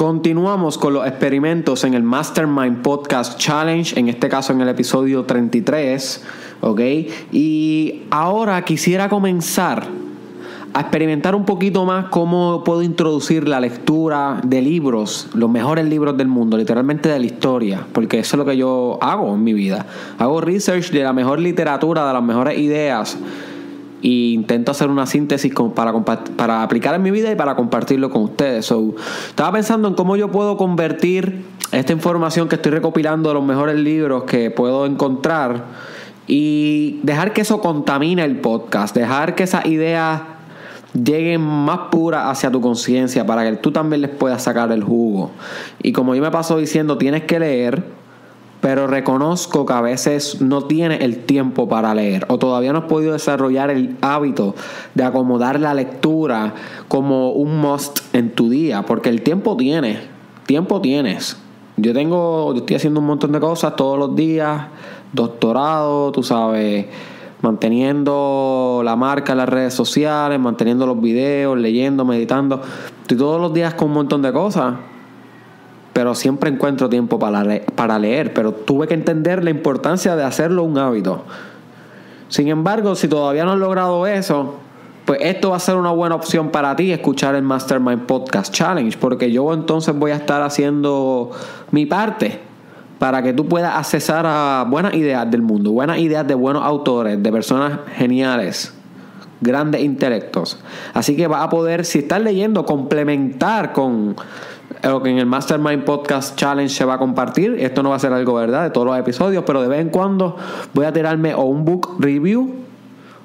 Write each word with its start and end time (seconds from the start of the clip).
Continuamos 0.00 0.78
con 0.78 0.94
los 0.94 1.06
experimentos 1.06 1.84
en 1.84 1.92
el 1.92 2.02
Mastermind 2.02 2.80
Podcast 2.80 3.38
Challenge, 3.38 4.00
en 4.00 4.08
este 4.08 4.30
caso 4.30 4.54
en 4.54 4.62
el 4.62 4.68
episodio 4.70 5.24
33, 5.24 6.24
¿ok? 6.62 6.80
Y 7.32 8.04
ahora 8.08 8.64
quisiera 8.64 9.10
comenzar 9.10 9.86
a 10.72 10.80
experimentar 10.80 11.34
un 11.34 11.44
poquito 11.44 11.84
más 11.84 12.06
cómo 12.06 12.64
puedo 12.64 12.82
introducir 12.82 13.46
la 13.46 13.60
lectura 13.60 14.40
de 14.42 14.62
libros, 14.62 15.28
los 15.34 15.50
mejores 15.50 15.84
libros 15.84 16.16
del 16.16 16.28
mundo, 16.28 16.56
literalmente 16.56 17.10
de 17.10 17.18
la 17.18 17.26
historia, 17.26 17.86
porque 17.92 18.20
eso 18.20 18.36
es 18.36 18.38
lo 18.38 18.46
que 18.46 18.56
yo 18.56 18.98
hago 19.02 19.34
en 19.34 19.44
mi 19.44 19.52
vida. 19.52 19.84
Hago 20.18 20.40
research 20.40 20.92
de 20.92 21.02
la 21.02 21.12
mejor 21.12 21.40
literatura, 21.40 22.06
de 22.06 22.14
las 22.14 22.22
mejores 22.22 22.58
ideas 22.58 23.18
e 24.02 24.32
intento 24.32 24.70
hacer 24.70 24.88
una 24.88 25.06
síntesis 25.06 25.52
para, 25.74 25.92
para 26.36 26.62
aplicar 26.62 26.94
en 26.94 27.02
mi 27.02 27.10
vida 27.10 27.30
y 27.30 27.34
para 27.34 27.56
compartirlo 27.56 28.10
con 28.10 28.22
ustedes. 28.22 28.66
So, 28.66 28.94
estaba 29.28 29.52
pensando 29.52 29.88
en 29.88 29.94
cómo 29.94 30.16
yo 30.16 30.30
puedo 30.30 30.56
convertir 30.56 31.44
esta 31.72 31.92
información 31.92 32.48
que 32.48 32.56
estoy 32.56 32.72
recopilando 32.72 33.28
de 33.28 33.34
los 33.34 33.44
mejores 33.44 33.76
libros 33.76 34.24
que 34.24 34.50
puedo 34.50 34.86
encontrar 34.86 35.64
y 36.26 37.00
dejar 37.02 37.32
que 37.32 37.40
eso 37.42 37.60
contamine 37.60 38.24
el 38.24 38.40
podcast, 38.40 38.94
dejar 38.94 39.34
que 39.34 39.44
esas 39.44 39.66
ideas 39.66 40.22
lleguen 40.94 41.40
más 41.40 41.90
puras 41.90 42.26
hacia 42.26 42.50
tu 42.50 42.60
conciencia 42.60 43.24
para 43.26 43.48
que 43.48 43.56
tú 43.56 43.70
también 43.70 44.02
les 44.02 44.10
puedas 44.10 44.42
sacar 44.42 44.70
el 44.72 44.82
jugo. 44.82 45.30
Y 45.82 45.92
como 45.92 46.14
yo 46.14 46.22
me 46.22 46.30
paso 46.30 46.58
diciendo, 46.58 46.98
tienes 46.98 47.24
que 47.24 47.38
leer, 47.38 47.84
pero 48.60 48.86
reconozco 48.86 49.64
que 49.64 49.72
a 49.72 49.80
veces 49.80 50.40
no 50.40 50.64
tienes 50.64 51.00
el 51.00 51.24
tiempo 51.24 51.68
para 51.68 51.94
leer 51.94 52.26
o 52.28 52.38
todavía 52.38 52.72
no 52.72 52.80
has 52.80 52.84
podido 52.84 53.12
desarrollar 53.12 53.70
el 53.70 53.96
hábito 54.02 54.54
de 54.94 55.04
acomodar 55.04 55.58
la 55.60 55.74
lectura 55.74 56.54
como 56.88 57.32
un 57.32 57.58
must 57.58 58.00
en 58.14 58.30
tu 58.30 58.50
día, 58.50 58.82
porque 58.82 59.08
el 59.08 59.22
tiempo 59.22 59.56
tienes, 59.56 59.98
tiempo 60.46 60.80
tienes. 60.80 61.36
Yo 61.76 61.94
tengo, 61.94 62.52
yo 62.52 62.60
estoy 62.60 62.76
haciendo 62.76 63.00
un 63.00 63.06
montón 63.06 63.32
de 63.32 63.40
cosas 63.40 63.74
todos 63.74 63.98
los 63.98 64.14
días, 64.14 64.66
doctorado, 65.12 66.12
tú 66.12 66.22
sabes, 66.22 66.86
manteniendo 67.40 68.82
la 68.84 68.96
marca 68.96 69.32
en 69.32 69.38
las 69.38 69.48
redes 69.48 69.72
sociales, 69.72 70.38
manteniendo 70.38 70.86
los 70.86 71.00
videos, 71.00 71.58
leyendo, 71.58 72.04
meditando. 72.04 72.60
Estoy 73.00 73.16
todos 73.16 73.40
los 73.40 73.54
días 73.54 73.74
con 73.74 73.88
un 73.88 73.94
montón 73.94 74.20
de 74.20 74.32
cosas, 74.32 74.74
pero 75.92 76.14
siempre 76.14 76.50
encuentro 76.50 76.88
tiempo 76.88 77.18
para, 77.18 77.44
para 77.74 77.98
leer. 77.98 78.32
Pero 78.34 78.52
tuve 78.52 78.86
que 78.86 78.94
entender 78.94 79.44
la 79.44 79.50
importancia 79.50 80.16
de 80.16 80.24
hacerlo 80.24 80.62
un 80.62 80.78
hábito. 80.78 81.24
Sin 82.28 82.48
embargo, 82.48 82.94
si 82.94 83.08
todavía 83.08 83.44
no 83.44 83.52
has 83.52 83.58
logrado 83.58 84.06
eso, 84.06 84.54
pues 85.04 85.18
esto 85.22 85.50
va 85.50 85.56
a 85.56 85.60
ser 85.60 85.74
una 85.74 85.90
buena 85.90 86.14
opción 86.14 86.50
para 86.50 86.76
ti 86.76 86.92
escuchar 86.92 87.34
el 87.34 87.42
Mastermind 87.42 88.06
Podcast 88.06 88.54
Challenge, 88.54 88.96
porque 88.98 89.32
yo 89.32 89.52
entonces 89.52 89.92
voy 89.98 90.12
a 90.12 90.16
estar 90.16 90.40
haciendo 90.42 91.32
mi 91.72 91.86
parte 91.86 92.38
para 93.00 93.22
que 93.22 93.32
tú 93.32 93.48
puedas 93.48 93.74
accesar 93.76 94.24
a 94.26 94.64
buenas 94.68 94.94
ideas 94.94 95.28
del 95.28 95.42
mundo, 95.42 95.72
buenas 95.72 95.98
ideas 95.98 96.28
de 96.28 96.34
buenos 96.34 96.62
autores, 96.62 97.20
de 97.20 97.32
personas 97.32 97.80
geniales, 97.96 98.72
grandes 99.40 99.82
intelectos. 99.82 100.58
Así 100.94 101.16
que 101.16 101.26
vas 101.26 101.42
a 101.42 101.48
poder, 101.48 101.84
si 101.84 102.00
estás 102.00 102.20
leyendo, 102.20 102.64
complementar 102.64 103.72
con 103.72 104.14
lo 104.82 105.02
que 105.02 105.10
en 105.10 105.18
el 105.18 105.26
Mastermind 105.26 105.84
Podcast 105.84 106.36
Challenge 106.36 106.72
se 106.72 106.84
va 106.84 106.94
a 106.94 106.98
compartir. 106.98 107.56
Esto 107.58 107.82
no 107.82 107.90
va 107.90 107.96
a 107.96 107.98
ser 107.98 108.12
algo, 108.12 108.34
¿verdad?, 108.34 108.64
de 108.64 108.70
todos 108.70 108.86
los 108.86 108.98
episodios, 108.98 109.44
pero 109.46 109.62
de 109.62 109.68
vez 109.68 109.80
en 109.80 109.90
cuando 109.90 110.36
voy 110.72 110.86
a 110.86 110.92
tirarme 110.92 111.34
o 111.34 111.42
un 111.42 111.64
book 111.64 111.96
review 111.98 112.60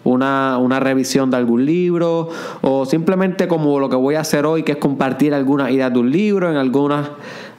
una, 0.03 0.59
una, 0.59 0.79
revisión 0.79 1.31
de 1.31 1.37
algún 1.37 1.65
libro 1.65 2.29
o 2.61 2.85
simplemente 2.85 3.47
como 3.47 3.79
lo 3.79 3.89
que 3.89 3.95
voy 3.95 4.13
a 4.13 4.19
hacer 4.19 4.45
hoy 4.45 4.61
que 4.61 4.73
es 4.73 4.77
compartir 4.77 5.33
algunas 5.33 5.71
ideas 5.71 5.91
de 5.91 5.97
un 5.97 6.11
libro 6.11 6.51
en 6.51 6.57
algunas 6.57 7.09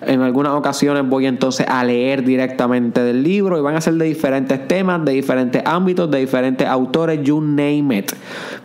en 0.02 0.20
algunas 0.20 0.52
ocasiones 0.52 1.08
voy 1.08 1.26
entonces 1.26 1.66
a 1.68 1.82
leer 1.84 2.22
directamente 2.22 3.02
del 3.02 3.22
libro 3.22 3.58
y 3.58 3.62
van 3.62 3.76
a 3.76 3.80
ser 3.80 3.94
de 3.94 4.04
diferentes 4.04 4.68
temas, 4.68 5.04
de 5.04 5.12
diferentes 5.12 5.62
ámbitos, 5.64 6.10
de 6.10 6.18
diferentes 6.18 6.66
autores, 6.66 7.22
you 7.22 7.40
name 7.40 7.96
it. 7.96 8.12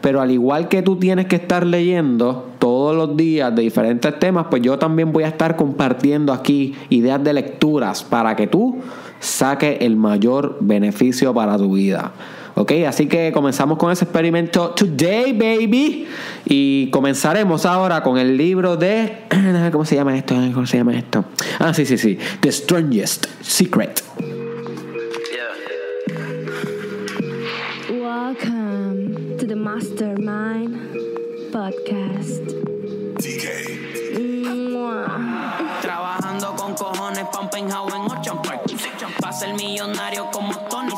Pero 0.01 0.19
al 0.19 0.31
igual 0.31 0.67
que 0.67 0.81
tú 0.81 0.97
tienes 0.97 1.27
que 1.27 1.37
estar 1.37 1.65
leyendo 1.65 2.49
todos 2.81 2.95
los 2.95 3.15
días 3.15 3.55
de 3.55 3.61
diferentes 3.61 4.17
temas, 4.17 4.47
pues 4.49 4.63
yo 4.63 4.79
también 4.79 5.13
voy 5.13 5.23
a 5.23 5.27
estar 5.27 5.55
compartiendo 5.55 6.33
aquí 6.33 6.73
ideas 6.89 7.23
de 7.23 7.31
lecturas 7.31 8.03
para 8.03 8.35
que 8.35 8.47
tú 8.47 8.79
saques 9.19 9.77
el 9.81 9.95
mayor 9.95 10.57
beneficio 10.61 11.31
para 11.31 11.57
tu 11.57 11.75
vida. 11.75 12.11
Ok, 12.55 12.71
así 12.87 13.05
que 13.05 13.31
comenzamos 13.31 13.77
con 13.77 13.91
ese 13.91 14.05
experimento 14.05 14.71
today, 14.71 15.31
baby. 15.31 16.07
Y 16.43 16.89
comenzaremos 16.89 17.67
ahora 17.67 18.01
con 18.01 18.17
el 18.17 18.35
libro 18.35 18.75
de. 18.77 19.25
¿Cómo 19.71 19.85
se 19.85 19.97
llama 19.97 20.17
esto? 20.17 20.33
¿Cómo 20.51 20.65
se 20.65 20.77
llama 20.77 20.97
esto? 20.97 21.23
Ah, 21.59 21.75
sí, 21.75 21.85
sí, 21.85 21.99
sí. 21.99 22.17
The 22.39 22.51
Strangest 22.51 23.27
Secret. 23.41 24.01
Welcome 27.91 29.37
to 29.37 29.45
the 29.45 29.55
Mastermind 29.55 30.79
Podcast. 31.51 32.60
DK. 33.21 33.45
Trabajando 35.81 36.55
con 36.55 36.73
cojones, 36.73 37.25
pumping 37.31 37.71
how 37.71 37.87
en 37.89 38.01
Ocean 38.11 38.41
Park. 38.41 38.61
Para 39.19 39.33
ser 39.33 39.53
millonario 39.53 40.29
como 40.31 40.55
Tony 40.69 40.91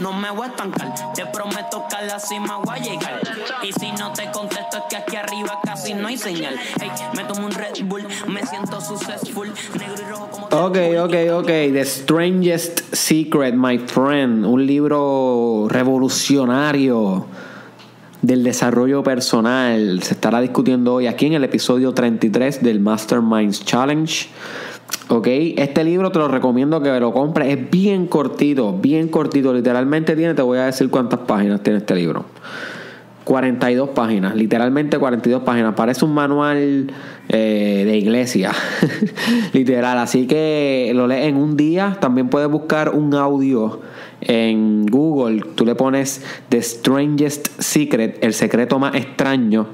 no 0.00 0.12
me 0.12 0.30
voy 0.30 0.46
a 0.46 0.50
estancar. 0.50 0.94
Te 1.14 1.26
prometo 1.26 1.84
que 1.88 1.96
a 1.96 2.02
la 2.02 2.20
cima 2.20 2.58
voy 2.58 2.78
a 2.78 2.82
llegar. 2.82 3.20
Y 3.62 3.72
si 3.72 3.92
no 3.92 4.12
te 4.12 4.30
contesto 4.30 4.78
es 4.78 4.82
que 4.88 4.96
aquí 4.96 5.16
arriba 5.16 5.58
casi 5.64 5.94
no 5.94 6.08
hay 6.08 6.16
señal. 6.16 6.56
Hey, 6.80 6.90
me 7.16 7.24
tomo 7.24 7.46
un 7.46 7.52
Red 7.52 7.84
Bull, 7.84 8.06
me 8.28 8.44
siento 8.46 8.80
successful. 8.80 9.52
Negro 9.78 9.94
y 10.00 10.10
rojo 10.10 10.28
como. 10.30 10.46
Ok, 10.46 10.78
ok, 11.00 11.14
ok. 11.32 11.46
The 11.46 11.84
Strangest 11.84 12.94
Secret, 12.94 13.54
my 13.54 13.78
friend. 13.78 14.44
Un 14.44 14.66
libro 14.66 15.66
revolucionario 15.68 17.26
del 18.22 18.44
desarrollo 18.44 19.02
personal. 19.02 20.02
Se 20.02 20.14
estará 20.14 20.40
discutiendo 20.40 20.94
hoy 20.94 21.06
aquí 21.06 21.26
en 21.26 21.34
el 21.34 21.44
episodio 21.44 21.92
33 21.92 22.62
del 22.62 22.80
Masterminds 22.80 23.64
Challenge. 23.64 24.28
Ok, 25.08 25.26
este 25.56 25.84
libro 25.84 26.12
te 26.12 26.18
lo 26.18 26.28
recomiendo 26.28 26.82
que 26.82 27.00
lo 27.00 27.12
compres. 27.12 27.56
Es 27.56 27.70
bien 27.70 28.06
cortito, 28.06 28.72
bien 28.72 29.08
cortito. 29.08 29.54
Literalmente 29.54 30.14
tiene, 30.16 30.34
te 30.34 30.42
voy 30.42 30.58
a 30.58 30.66
decir 30.66 30.90
cuántas 30.90 31.20
páginas 31.20 31.62
tiene 31.62 31.78
este 31.78 31.94
libro. 31.94 32.26
42 33.24 33.90
páginas, 33.90 34.34
literalmente 34.34 34.98
42 34.98 35.42
páginas. 35.42 35.74
Parece 35.74 36.04
un 36.04 36.14
manual 36.14 36.90
eh, 37.28 37.82
de 37.86 37.96
iglesia, 37.98 38.52
literal. 39.52 39.98
Así 39.98 40.26
que 40.26 40.90
lo 40.94 41.06
lees 41.06 41.26
en 41.26 41.36
un 41.36 41.56
día. 41.56 41.98
También 42.00 42.28
puedes 42.30 42.48
buscar 42.50 42.94
un 42.94 43.14
audio 43.14 43.80
en 44.20 44.86
Google. 44.86 45.42
Tú 45.54 45.64
le 45.64 45.74
pones 45.74 46.24
The 46.48 46.62
Strangest 46.62 47.60
Secret, 47.60 48.18
el 48.22 48.34
secreto 48.34 48.78
más 48.78 48.94
extraño 48.94 49.66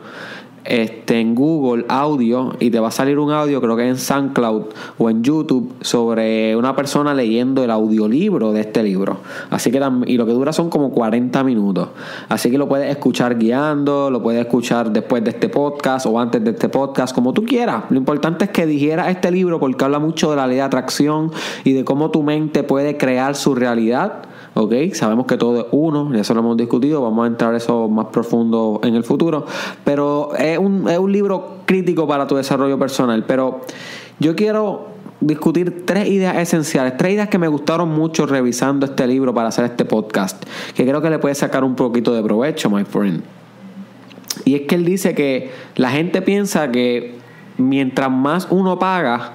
este, 0.65 1.21
en 1.21 1.35
Google 1.35 1.85
audio 1.89 2.55
y 2.59 2.71
te 2.71 2.81
va 2.81 2.89
a 2.89 2.91
salir 2.91 3.19
un 3.19 3.31
audio, 3.31 3.61
creo 3.61 3.77
que 3.77 3.87
en 3.87 3.97
SoundCloud 3.97 4.65
o 4.99 5.11
en 5.11 5.23
YouTube, 5.23 5.75
sobre 5.83 6.57
una 6.57 6.75
persona 6.75 7.15
leyendo 7.15 7.63
el 7.63 7.71
audiolibro 7.71 8.53
de 8.53 8.63
este 8.63 8.83
libro. 8.83 9.19
Así 9.51 9.71
que 9.71 9.83
y 10.07 10.17
lo 10.17 10.27
que 10.27 10.33
dura 10.33 10.53
son 10.53 10.71
como 10.71 10.91
40 10.91 11.45
minutos. 11.45 11.89
Así 12.29 12.51
que 12.51 12.59
lo 12.59 12.69
puedes 12.69 12.91
escuchar 12.91 13.39
guiando, 13.39 14.11
lo 14.11 14.23
puedes 14.23 14.41
escuchar 14.41 14.91
después 14.91 15.23
de 15.23 15.31
este 15.31 15.49
podcast 15.49 16.07
o 16.07 16.19
antes 16.19 16.43
de 16.43 16.53
este 16.53 16.69
podcast, 16.69 17.15
como 17.15 17.33
tú 17.33 17.45
quieras. 17.45 17.85
Lo 17.91 17.99
importante 17.99 18.47
es 18.47 18.51
que 18.51 18.67
digieras 18.67 19.09
este 19.09 19.31
libro 19.31 19.61
porque 19.61 19.85
habla 19.85 19.99
mucho 19.99 20.31
de 20.31 20.37
la 20.37 20.47
ley 20.47 20.57
de 20.57 20.63
atracción 20.63 21.31
y 21.65 21.73
de 21.73 21.85
cómo 21.85 22.11
tu 22.11 22.23
mente 22.23 22.63
puede 22.63 22.97
crear 22.97 23.37
su 23.37 23.55
realidad 23.55 24.23
¿ok? 24.55 24.73
Sabemos 24.93 25.27
que 25.27 25.37
todo 25.37 25.61
es 25.61 25.67
uno, 25.73 26.13
ya 26.13 26.21
eso 26.21 26.35
lo 26.35 26.41
hemos 26.41 26.57
discutido, 26.57 27.03
vamos 27.03 27.25
a 27.25 27.27
entrar 27.27 27.55
eso 27.55 27.89
más 27.89 28.07
profundo 28.07 28.81
en 28.83 28.95
el 28.95 29.05
futuro, 29.05 29.47
pero 29.85 30.35
es 30.37 30.59
un, 30.59 30.89
es 30.89 30.99
un 30.99 31.13
libro 31.13 31.59
crítico 31.67 32.07
para 32.07 32.27
tu 32.27 32.37
desarrollo 32.37 32.79
personal, 32.79 33.25
pero 33.27 33.61
yo 34.19 34.35
quiero 34.37 34.95
discutir 35.21 35.85
tres 35.87 36.09
ideas 36.09 36.37
esenciales, 36.37 36.97
tres 36.97 37.15
ideas 37.15 37.29
que 37.29 37.39
me 37.39 37.49
gustaron 37.49 37.89
mucho 37.89 38.27
revisando 38.27 38.87
este 38.87 39.07
libro 39.07 39.33
para 39.35 39.49
hacer 39.49 39.65
este 39.65 39.85
podcast, 39.85 40.45
que 40.75 40.85
creo 40.85 41.01
que 41.01 41.11
le 41.11 41.19
puede 41.19 41.35
sacar 41.35 41.65
un 41.65 41.75
poquito 41.75 42.15
de 42.15 42.23
provecho, 42.23 42.71
my 42.71 42.85
friend. 42.85 43.23
Y 44.45 44.55
es 44.55 44.63
que 44.63 44.75
él 44.75 44.85
dice 44.85 45.15
que 45.15 45.51
la 45.77 45.91
gente 45.91 46.21
piensa 46.21 46.71
que 46.71 47.15
mientras 47.57 48.11
más 48.11 48.49
uno 48.51 48.79
paga 48.79 49.33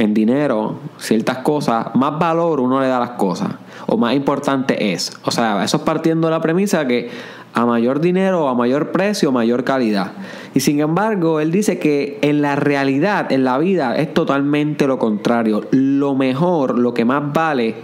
en 0.00 0.14
dinero 0.14 0.76
ciertas 0.98 1.38
cosas, 1.38 1.94
más 1.94 2.18
valor 2.18 2.60
uno 2.60 2.80
le 2.80 2.88
da 2.88 2.96
a 2.96 3.00
las 3.00 3.10
cosas 3.10 3.50
o 3.86 3.96
más 3.96 4.14
importante 4.14 4.92
es. 4.92 5.12
O 5.24 5.30
sea, 5.30 5.62
eso 5.64 5.78
es 5.78 5.82
partiendo 5.82 6.28
de 6.28 6.32
la 6.32 6.40
premisa 6.40 6.86
que 6.86 7.10
a 7.52 7.66
mayor 7.66 8.00
dinero, 8.00 8.48
a 8.48 8.54
mayor 8.54 8.92
precio, 8.92 9.32
mayor 9.32 9.64
calidad. 9.64 10.12
Y 10.54 10.60
sin 10.60 10.80
embargo, 10.80 11.40
él 11.40 11.50
dice 11.50 11.78
que 11.78 12.18
en 12.22 12.42
la 12.42 12.56
realidad, 12.56 13.30
en 13.32 13.44
la 13.44 13.58
vida, 13.58 13.96
es 13.96 14.14
totalmente 14.14 14.86
lo 14.86 14.98
contrario. 14.98 15.66
Lo 15.70 16.14
mejor, 16.14 16.78
lo 16.78 16.94
que 16.94 17.04
más 17.04 17.32
vale, 17.32 17.74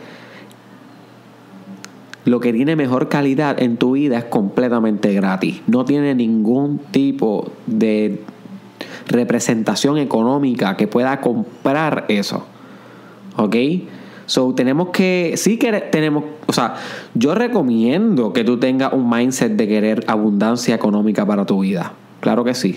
lo 2.24 2.40
que 2.40 2.52
tiene 2.52 2.76
mejor 2.76 3.08
calidad 3.08 3.60
en 3.60 3.76
tu 3.76 3.92
vida 3.92 4.18
es 4.18 4.24
completamente 4.24 5.12
gratis. 5.12 5.62
No 5.66 5.84
tiene 5.84 6.14
ningún 6.14 6.78
tipo 6.90 7.50
de 7.66 8.22
representación 9.06 9.98
económica 9.98 10.76
que 10.76 10.86
pueda 10.86 11.20
comprar 11.20 12.04
eso. 12.08 12.46
¿Ok? 13.36 13.56
So, 14.26 14.54
tenemos 14.54 14.88
que, 14.88 15.34
sí 15.36 15.56
que 15.56 15.72
tenemos, 15.72 16.24
o 16.46 16.52
sea, 16.52 16.74
yo 17.14 17.34
recomiendo 17.36 18.32
que 18.32 18.42
tú 18.42 18.58
tengas 18.58 18.92
un 18.92 19.08
mindset 19.08 19.52
de 19.52 19.68
querer 19.68 20.04
abundancia 20.08 20.74
económica 20.74 21.24
para 21.24 21.46
tu 21.46 21.60
vida. 21.60 21.92
Claro 22.20 22.42
que 22.42 22.54
sí. 22.54 22.76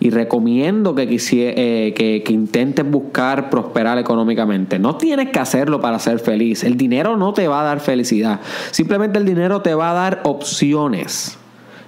Y 0.00 0.10
recomiendo 0.10 0.96
que, 0.96 1.02
eh, 1.04 1.94
que, 1.96 2.22
que, 2.24 2.32
intentes 2.32 2.88
buscar 2.88 3.50
prosperar 3.50 3.98
económicamente. 3.98 4.78
No 4.78 4.96
tienes 4.96 5.30
que 5.30 5.38
hacerlo 5.38 5.80
para 5.80 5.98
ser 6.00 6.18
feliz. 6.18 6.64
El 6.64 6.76
dinero 6.76 7.16
no 7.16 7.32
te 7.32 7.46
va 7.46 7.60
a 7.60 7.64
dar 7.64 7.80
felicidad. 7.80 8.40
Simplemente 8.72 9.18
el 9.18 9.24
dinero 9.24 9.62
te 9.62 9.74
va 9.74 9.90
a 9.90 9.94
dar 9.94 10.20
opciones. 10.24 11.38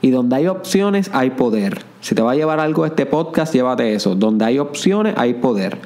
Y 0.00 0.10
donde 0.10 0.36
hay 0.36 0.46
opciones 0.46 1.10
hay 1.12 1.30
poder. 1.30 1.89
Si 2.00 2.14
te 2.14 2.22
va 2.22 2.32
a 2.32 2.34
llevar 2.34 2.60
algo 2.60 2.86
este 2.86 3.06
podcast, 3.06 3.52
llévate 3.52 3.94
eso. 3.94 4.14
Donde 4.14 4.44
hay 4.44 4.58
opciones 4.58 5.14
hay 5.16 5.34
poder. 5.34 5.78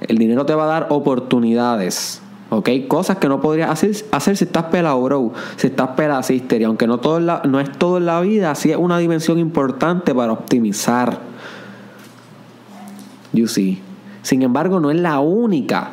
El 0.00 0.18
dinero 0.18 0.44
te 0.44 0.54
va 0.54 0.64
a 0.64 0.66
dar 0.66 0.86
oportunidades. 0.90 2.20
¿Ok? 2.50 2.68
Cosas 2.88 3.18
que 3.18 3.28
no 3.28 3.40
podrías 3.40 3.70
hacer, 3.70 4.36
si 4.36 4.44
estás 4.44 4.64
pelado, 4.64 5.02
bro. 5.02 5.32
Si 5.56 5.68
estás 5.68 5.88
pelado, 5.90 6.22
sister. 6.22 6.60
Y 6.60 6.64
aunque 6.64 6.86
no, 6.86 6.98
todo 6.98 7.20
no 7.20 7.60
es 7.60 7.72
todo 7.72 7.98
en 7.98 8.06
la 8.06 8.20
vida, 8.20 8.54
sí 8.54 8.70
es 8.70 8.76
una 8.76 8.98
dimensión 8.98 9.38
importante 9.38 10.14
para 10.14 10.32
optimizar. 10.32 11.18
You 13.32 13.48
see. 13.48 13.82
Sin 14.22 14.42
embargo, 14.42 14.80
no 14.80 14.90
es 14.90 14.98
la 14.98 15.20
única. 15.20 15.90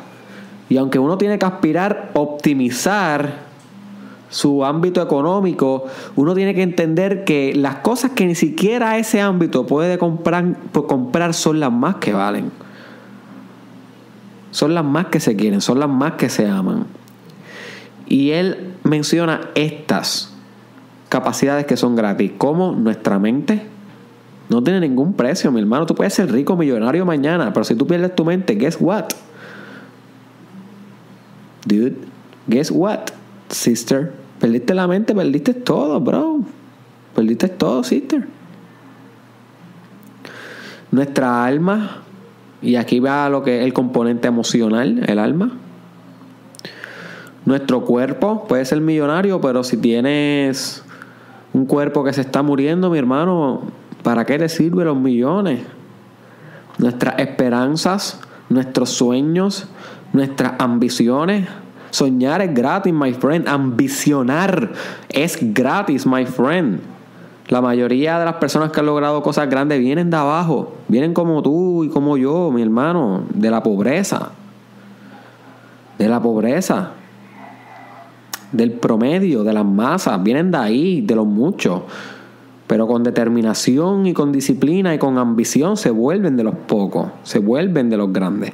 Y 0.68 0.76
aunque 0.76 0.98
uno 0.98 1.18
tiene 1.18 1.38
que 1.38 1.46
aspirar 1.46 2.10
a 2.14 2.18
optimizar 2.18 3.44
su 4.34 4.64
ámbito 4.64 5.00
económico, 5.00 5.84
uno 6.16 6.34
tiene 6.34 6.56
que 6.56 6.62
entender 6.62 7.22
que 7.22 7.54
las 7.54 7.76
cosas 7.76 8.10
que 8.10 8.26
ni 8.26 8.34
siquiera 8.34 8.98
ese 8.98 9.20
ámbito 9.20 9.64
puede 9.64 9.96
comprar, 9.96 10.56
comprar 10.72 11.34
son 11.34 11.60
las 11.60 11.70
más 11.70 11.96
que 11.96 12.12
valen. 12.12 12.50
Son 14.50 14.74
las 14.74 14.84
más 14.84 15.06
que 15.06 15.20
se 15.20 15.36
quieren, 15.36 15.60
son 15.60 15.78
las 15.78 15.88
más 15.88 16.14
que 16.14 16.28
se 16.28 16.48
aman. 16.48 16.86
Y 18.08 18.30
él 18.30 18.74
menciona 18.82 19.40
estas 19.54 20.34
capacidades 21.08 21.66
que 21.66 21.76
son 21.76 21.94
gratis, 21.94 22.32
como 22.36 22.72
nuestra 22.72 23.20
mente. 23.20 23.62
No 24.48 24.64
tiene 24.64 24.80
ningún 24.80 25.14
precio, 25.14 25.52
mi 25.52 25.60
hermano. 25.60 25.86
Tú 25.86 25.94
puedes 25.94 26.12
ser 26.12 26.32
rico, 26.32 26.56
millonario 26.56 27.06
mañana, 27.06 27.52
pero 27.52 27.62
si 27.62 27.76
tú 27.76 27.86
pierdes 27.86 28.16
tu 28.16 28.24
mente, 28.24 28.56
guess 28.56 28.78
what? 28.80 29.10
Dude, 31.64 31.98
guess 32.48 32.72
what, 32.72 33.10
sister? 33.48 34.23
Perdiste 34.40 34.74
la 34.74 34.86
mente, 34.86 35.14
perdiste 35.14 35.54
todo, 35.54 36.00
bro. 36.00 36.40
Perdiste 37.14 37.48
todo, 37.48 37.84
sister. 37.84 38.26
Nuestra 40.90 41.44
alma, 41.44 42.02
y 42.62 42.76
aquí 42.76 43.00
va 43.00 43.28
lo 43.28 43.42
que 43.42 43.60
es 43.60 43.64
el 43.64 43.72
componente 43.72 44.28
emocional, 44.28 45.02
el 45.06 45.18
alma. 45.18 45.52
Nuestro 47.44 47.84
cuerpo 47.84 48.46
puede 48.46 48.64
ser 48.64 48.80
millonario, 48.80 49.40
pero 49.40 49.64
si 49.64 49.76
tienes 49.76 50.82
un 51.52 51.66
cuerpo 51.66 52.02
que 52.02 52.12
se 52.12 52.22
está 52.22 52.42
muriendo, 52.42 52.90
mi 52.90 52.98
hermano, 52.98 53.62
¿para 54.02 54.24
qué 54.24 54.38
te 54.38 54.48
sirven 54.48 54.86
los 54.86 54.96
millones? 54.96 55.60
Nuestras 56.78 57.18
esperanzas, 57.18 58.20
nuestros 58.48 58.90
sueños, 58.90 59.68
nuestras 60.12 60.54
ambiciones, 60.58 61.48
Soñar 61.94 62.42
es 62.42 62.52
gratis, 62.52 62.92
my 62.92 63.12
friend. 63.12 63.46
Ambicionar 63.46 64.72
es 65.08 65.38
gratis, 65.40 66.04
my 66.04 66.26
friend. 66.26 66.80
La 67.46 67.60
mayoría 67.60 68.18
de 68.18 68.24
las 68.24 68.34
personas 68.34 68.72
que 68.72 68.80
han 68.80 68.86
logrado 68.86 69.22
cosas 69.22 69.48
grandes 69.48 69.78
vienen 69.78 70.10
de 70.10 70.16
abajo. 70.16 70.74
Vienen 70.88 71.14
como 71.14 71.40
tú 71.40 71.84
y 71.84 71.88
como 71.88 72.16
yo, 72.16 72.50
mi 72.50 72.62
hermano. 72.62 73.22
De 73.32 73.48
la 73.48 73.62
pobreza. 73.62 74.32
De 75.96 76.08
la 76.08 76.20
pobreza. 76.20 76.90
Del 78.50 78.72
promedio, 78.72 79.44
de 79.44 79.52
las 79.52 79.64
masas. 79.64 80.20
Vienen 80.20 80.50
de 80.50 80.58
ahí, 80.58 81.00
de 81.00 81.14
los 81.14 81.26
muchos. 81.26 81.82
Pero 82.66 82.88
con 82.88 83.04
determinación 83.04 84.08
y 84.08 84.14
con 84.14 84.32
disciplina 84.32 84.92
y 84.96 84.98
con 84.98 85.16
ambición 85.16 85.76
se 85.76 85.90
vuelven 85.90 86.36
de 86.36 86.42
los 86.42 86.56
pocos. 86.56 87.06
Se 87.22 87.38
vuelven 87.38 87.88
de 87.88 87.96
los 87.98 88.12
grandes. 88.12 88.52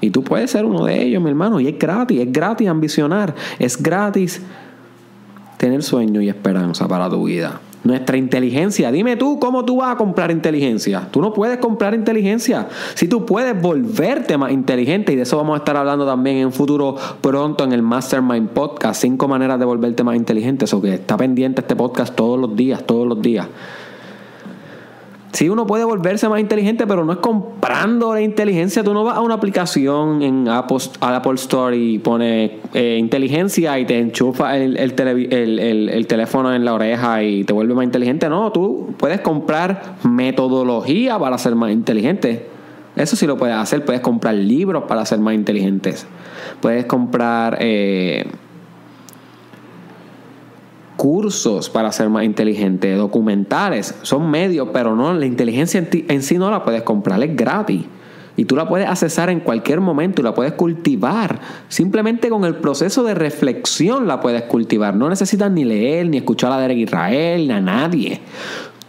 Y 0.00 0.10
tú 0.10 0.22
puedes 0.22 0.50
ser 0.50 0.64
uno 0.64 0.84
de 0.84 1.02
ellos, 1.02 1.22
mi 1.22 1.30
hermano. 1.30 1.60
Y 1.60 1.68
es 1.68 1.78
gratis, 1.78 2.20
es 2.20 2.32
gratis 2.32 2.68
ambicionar. 2.68 3.34
Es 3.58 3.82
gratis 3.82 4.42
tener 5.56 5.82
sueño 5.82 6.20
y 6.20 6.28
esperanza 6.28 6.86
para 6.86 7.08
tu 7.08 7.24
vida. 7.24 7.60
Nuestra 7.84 8.16
inteligencia. 8.16 8.90
Dime 8.90 9.16
tú 9.16 9.38
cómo 9.38 9.64
tú 9.64 9.76
vas 9.76 9.94
a 9.94 9.96
comprar 9.96 10.30
inteligencia. 10.30 11.08
Tú 11.10 11.20
no 11.20 11.34
puedes 11.34 11.58
comprar 11.58 11.94
inteligencia. 11.94 12.68
Si 12.94 13.08
tú 13.08 13.26
puedes 13.26 13.60
volverte 13.60 14.38
más 14.38 14.52
inteligente, 14.52 15.12
y 15.12 15.16
de 15.16 15.22
eso 15.22 15.36
vamos 15.36 15.54
a 15.54 15.58
estar 15.58 15.76
hablando 15.76 16.06
también 16.06 16.38
en 16.38 16.46
un 16.46 16.52
futuro 16.52 16.96
pronto 17.20 17.62
en 17.62 17.72
el 17.72 17.82
Mastermind 17.82 18.48
Podcast. 18.50 19.02
Cinco 19.02 19.28
maneras 19.28 19.58
de 19.58 19.66
volverte 19.66 20.02
más 20.02 20.16
inteligente. 20.16 20.64
Eso 20.64 20.80
que 20.80 20.94
está 20.94 21.18
pendiente 21.18 21.60
este 21.60 21.76
podcast 21.76 22.14
todos 22.14 22.38
los 22.38 22.56
días, 22.56 22.84
todos 22.86 23.06
los 23.06 23.20
días. 23.20 23.48
Sí, 25.34 25.48
uno 25.48 25.66
puede 25.66 25.82
volverse 25.82 26.28
más 26.28 26.38
inteligente, 26.38 26.86
pero 26.86 27.04
no 27.04 27.12
es 27.12 27.18
comprando 27.18 28.14
la 28.14 28.20
inteligencia. 28.20 28.84
Tú 28.84 28.94
no 28.94 29.02
vas 29.02 29.16
a 29.16 29.20
una 29.20 29.34
aplicación 29.34 30.22
en 30.22 30.46
Apple, 30.46 30.78
Apple 31.00 31.34
Store 31.34 31.76
y 31.76 31.98
pones 31.98 32.52
eh, 32.72 32.98
inteligencia 33.00 33.76
y 33.80 33.84
te 33.84 33.98
enchufa 33.98 34.56
el, 34.56 34.76
el, 34.76 36.06
teléfono 36.06 36.54
en 36.54 36.64
la 36.64 36.72
oreja 36.72 37.24
y 37.24 37.42
te 37.42 37.52
vuelve 37.52 37.74
más 37.74 37.82
inteligente. 37.82 38.28
No, 38.28 38.52
tú 38.52 38.94
puedes 38.96 39.22
comprar 39.22 39.96
metodología 40.04 41.18
para 41.18 41.36
ser 41.36 41.56
más 41.56 41.72
inteligente. 41.72 42.46
Eso 42.94 43.16
sí 43.16 43.26
lo 43.26 43.36
puedes 43.36 43.56
hacer. 43.56 43.84
Puedes 43.84 44.02
comprar 44.02 44.36
libros 44.36 44.84
para 44.84 45.04
ser 45.04 45.18
más 45.18 45.34
inteligentes. 45.34 46.06
Puedes 46.60 46.84
comprar... 46.84 47.56
Eh, 47.58 48.24
cursos 51.04 51.68
para 51.68 51.92
ser 51.92 52.08
más 52.08 52.24
inteligente, 52.24 52.94
documentales, 52.94 53.94
son 54.00 54.30
medios, 54.30 54.70
pero 54.72 54.96
no, 54.96 55.12
la 55.12 55.26
inteligencia 55.26 55.86
en, 55.92 56.22
sí 56.22 56.38
no 56.38 56.50
la 56.50 56.64
puedes 56.64 56.80
comprar, 56.80 57.22
es 57.22 57.36
gratis. 57.36 57.82
Y 58.38 58.46
tú 58.46 58.56
la 58.56 58.66
puedes 58.66 58.88
accesar 58.88 59.28
en 59.28 59.40
cualquier 59.40 59.82
momento 59.82 60.22
y 60.22 60.24
la 60.24 60.32
puedes 60.32 60.54
cultivar. 60.54 61.38
Simplemente 61.68 62.30
con 62.30 62.46
el 62.46 62.54
proceso 62.54 63.02
de 63.04 63.12
reflexión 63.12 64.06
la 64.06 64.22
puedes 64.22 64.44
cultivar. 64.44 64.96
No 64.96 65.10
necesitas 65.10 65.50
ni 65.50 65.64
leer, 65.64 66.08
ni 66.08 66.16
escuchar 66.16 66.50
a 66.52 66.58
Derek 66.58 66.78
Israel, 66.78 67.48
ni 67.48 67.52
a 67.52 67.60
nadie 67.60 68.22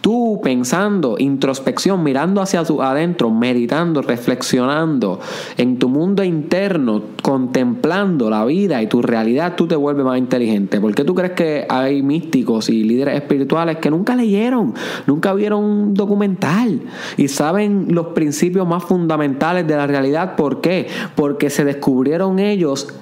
tú 0.06 0.40
pensando, 0.40 1.16
introspección, 1.18 2.04
mirando 2.04 2.40
hacia 2.40 2.62
tu 2.62 2.80
adentro, 2.80 3.28
meditando, 3.28 4.02
reflexionando 4.02 5.18
en 5.56 5.80
tu 5.80 5.88
mundo 5.88 6.22
interno, 6.22 7.02
contemplando 7.20 8.30
la 8.30 8.44
vida 8.44 8.80
y 8.80 8.86
tu 8.86 9.02
realidad, 9.02 9.54
tú 9.56 9.66
te 9.66 9.74
vuelves 9.74 10.04
más 10.04 10.16
inteligente. 10.18 10.80
¿Por 10.80 10.94
qué 10.94 11.02
tú 11.02 11.12
crees 11.12 11.32
que 11.32 11.66
hay 11.68 12.04
místicos 12.04 12.68
y 12.68 12.84
líderes 12.84 13.16
espirituales 13.16 13.78
que 13.78 13.90
nunca 13.90 14.14
leyeron, 14.14 14.74
nunca 15.08 15.34
vieron 15.34 15.64
un 15.64 15.94
documental 15.94 16.82
y 17.16 17.26
saben 17.26 17.88
los 17.90 18.06
principios 18.14 18.64
más 18.64 18.84
fundamentales 18.84 19.66
de 19.66 19.74
la 19.74 19.88
realidad? 19.88 20.36
¿Por 20.36 20.60
qué? 20.60 20.86
Porque 21.16 21.50
se 21.50 21.64
descubrieron 21.64 22.38
ellos 22.38 22.94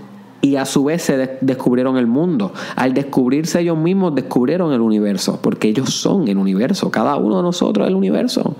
y 0.44 0.56
a 0.56 0.66
su 0.66 0.84
vez 0.84 1.00
se 1.00 1.38
descubrieron 1.40 1.96
el 1.96 2.06
mundo. 2.06 2.52
Al 2.76 2.92
descubrirse 2.92 3.60
ellos 3.60 3.78
mismos, 3.78 4.14
descubrieron 4.14 4.74
el 4.74 4.82
universo, 4.82 5.40
porque 5.40 5.68
ellos 5.68 5.88
son 5.94 6.28
el 6.28 6.36
universo, 6.36 6.90
cada 6.90 7.16
uno 7.16 7.38
de 7.38 7.44
nosotros 7.44 7.86
es 7.86 7.88
el 7.88 7.96
universo. 7.96 8.54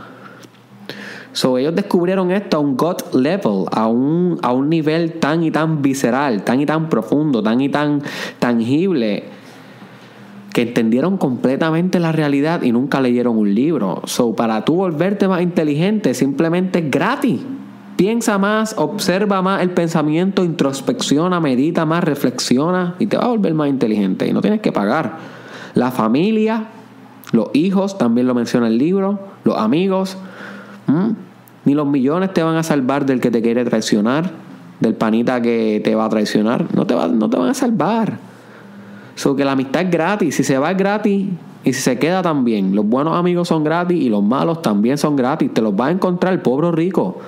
So, 1.32 1.58
ellos 1.58 1.74
descubrieron 1.74 2.30
esto 2.30 2.56
a 2.56 2.60
un 2.60 2.78
God 2.78 3.12
level, 3.12 3.66
a 3.70 3.88
un, 3.88 4.38
a 4.40 4.52
un 4.52 4.70
nivel 4.70 5.14
tan 5.14 5.42
y 5.42 5.50
tan 5.50 5.82
visceral, 5.82 6.42
tan 6.42 6.58
y 6.58 6.64
tan 6.64 6.88
profundo, 6.88 7.42
tan 7.42 7.60
y 7.60 7.68
tan 7.68 8.02
tangible, 8.38 9.24
que 10.54 10.62
entendieron 10.62 11.18
completamente 11.18 12.00
la 12.00 12.12
realidad 12.12 12.62
y 12.62 12.72
nunca 12.72 13.02
leyeron 13.02 13.36
un 13.36 13.54
libro. 13.54 14.00
So, 14.06 14.34
para 14.34 14.64
tú 14.64 14.76
volverte 14.76 15.28
más 15.28 15.42
inteligente, 15.42 16.14
simplemente 16.14 16.78
es 16.78 16.90
gratis. 16.90 17.40
Piensa 17.96 18.38
más, 18.38 18.74
observa 18.76 19.40
más 19.40 19.62
el 19.62 19.70
pensamiento, 19.70 20.44
introspecciona, 20.44 21.38
medita 21.38 21.86
más, 21.86 22.02
reflexiona 22.02 22.96
y 22.98 23.06
te 23.06 23.16
va 23.16 23.24
a 23.24 23.28
volver 23.28 23.54
más 23.54 23.68
inteligente 23.68 24.26
y 24.26 24.32
no 24.32 24.40
tienes 24.40 24.60
que 24.60 24.72
pagar. 24.72 25.18
La 25.74 25.92
familia, 25.92 26.66
los 27.32 27.50
hijos, 27.52 27.96
también 27.96 28.26
lo 28.26 28.34
menciona 28.34 28.66
el 28.66 28.78
libro, 28.78 29.20
los 29.44 29.56
amigos, 29.58 30.16
ni 31.64 31.74
los 31.74 31.86
millones 31.86 32.32
te 32.32 32.42
van 32.42 32.56
a 32.56 32.62
salvar 32.62 33.06
del 33.06 33.20
que 33.20 33.30
te 33.30 33.40
quiere 33.42 33.64
traicionar, 33.64 34.30
del 34.80 34.94
panita 34.94 35.40
que 35.40 35.80
te 35.82 35.94
va 35.94 36.06
a 36.06 36.08
traicionar, 36.08 36.66
no 36.74 36.86
te, 36.86 36.94
va, 36.94 37.06
no 37.06 37.30
te 37.30 37.36
van 37.36 37.50
a 37.50 37.54
salvar. 37.54 38.18
So 39.14 39.36
que 39.36 39.44
la 39.44 39.52
amistad 39.52 39.82
es 39.82 39.90
gratis, 39.90 40.34
si 40.34 40.42
se 40.42 40.58
va 40.58 40.72
es 40.72 40.76
gratis 40.76 41.28
y 41.62 41.72
si 41.72 41.80
se 41.80 41.98
queda 41.98 42.22
también. 42.22 42.74
Los 42.74 42.86
buenos 42.86 43.16
amigos 43.16 43.48
son 43.48 43.62
gratis 43.62 44.00
y 44.00 44.08
los 44.08 44.22
malos 44.22 44.62
también 44.62 44.98
son 44.98 45.14
gratis, 45.14 45.54
te 45.54 45.62
los 45.62 45.72
va 45.72 45.86
a 45.86 45.90
encontrar 45.92 46.32
el 46.32 46.40
pobre 46.40 46.72
rico. 46.72 47.18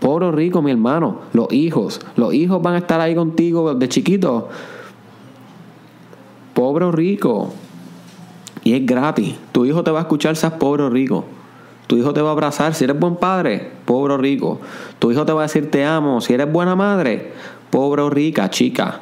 Pobre 0.00 0.30
rico, 0.32 0.62
mi 0.62 0.70
hermano. 0.70 1.20
Los 1.32 1.52
hijos. 1.52 2.00
Los 2.16 2.34
hijos 2.34 2.62
van 2.62 2.74
a 2.74 2.78
estar 2.78 3.00
ahí 3.00 3.14
contigo 3.14 3.74
de 3.74 3.88
chiquito. 3.88 4.48
Pobre 6.54 6.90
rico. 6.92 7.52
Y 8.64 8.74
es 8.74 8.86
gratis. 8.86 9.34
Tu 9.52 9.64
hijo 9.64 9.82
te 9.82 9.90
va 9.90 10.00
a 10.00 10.02
escuchar, 10.02 10.36
seas 10.36 10.52
pobre 10.54 10.88
rico. 10.88 11.24
Tu 11.88 11.96
hijo 11.96 12.12
te 12.12 12.20
va 12.20 12.28
a 12.28 12.32
abrazar 12.32 12.74
si 12.74 12.84
eres 12.84 12.98
buen 13.00 13.16
padre, 13.16 13.72
pobre 13.86 14.18
rico. 14.18 14.60
Tu 14.98 15.10
hijo 15.10 15.24
te 15.24 15.32
va 15.32 15.40
a 15.40 15.42
decir 15.44 15.70
te 15.70 15.86
amo 15.86 16.20
si 16.20 16.34
eres 16.34 16.52
buena 16.52 16.76
madre, 16.76 17.32
pobre 17.70 18.08
rica, 18.10 18.50
chica. 18.50 19.00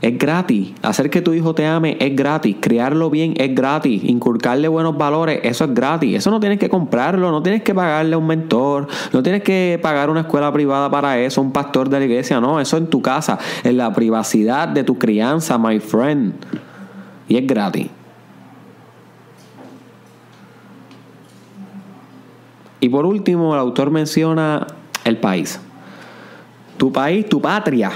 Es 0.00 0.16
gratis. 0.16 0.74
Hacer 0.82 1.10
que 1.10 1.20
tu 1.22 1.32
hijo 1.32 1.54
te 1.54 1.66
ame 1.66 1.96
es 1.98 2.14
gratis. 2.14 2.56
Criarlo 2.60 3.10
bien 3.10 3.34
es 3.36 3.52
gratis. 3.52 4.04
Inculcarle 4.04 4.68
buenos 4.68 4.96
valores, 4.96 5.40
eso 5.42 5.64
es 5.64 5.74
gratis. 5.74 6.16
Eso 6.16 6.30
no 6.30 6.38
tienes 6.38 6.60
que 6.60 6.68
comprarlo, 6.68 7.32
no 7.32 7.42
tienes 7.42 7.62
que 7.62 7.74
pagarle 7.74 8.14
a 8.14 8.18
un 8.18 8.26
mentor, 8.26 8.86
no 9.12 9.22
tienes 9.24 9.42
que 9.42 9.78
pagar 9.82 10.08
una 10.08 10.20
escuela 10.20 10.52
privada 10.52 10.88
para 10.88 11.18
eso, 11.18 11.42
un 11.42 11.52
pastor 11.52 11.88
de 11.88 11.98
la 11.98 12.04
iglesia. 12.04 12.40
No, 12.40 12.60
eso 12.60 12.76
en 12.76 12.86
tu 12.86 13.02
casa, 13.02 13.38
en 13.64 13.76
la 13.76 13.92
privacidad 13.92 14.68
de 14.68 14.84
tu 14.84 14.98
crianza, 14.98 15.58
my 15.58 15.80
friend. 15.80 16.34
Y 17.26 17.36
es 17.36 17.46
gratis. 17.46 17.88
Y 22.80 22.88
por 22.88 23.04
último, 23.04 23.54
el 23.54 23.60
autor 23.60 23.90
menciona 23.90 24.64
el 25.04 25.16
país. 25.16 25.60
Tu 26.76 26.92
país, 26.92 27.28
tu 27.28 27.40
patria. 27.40 27.90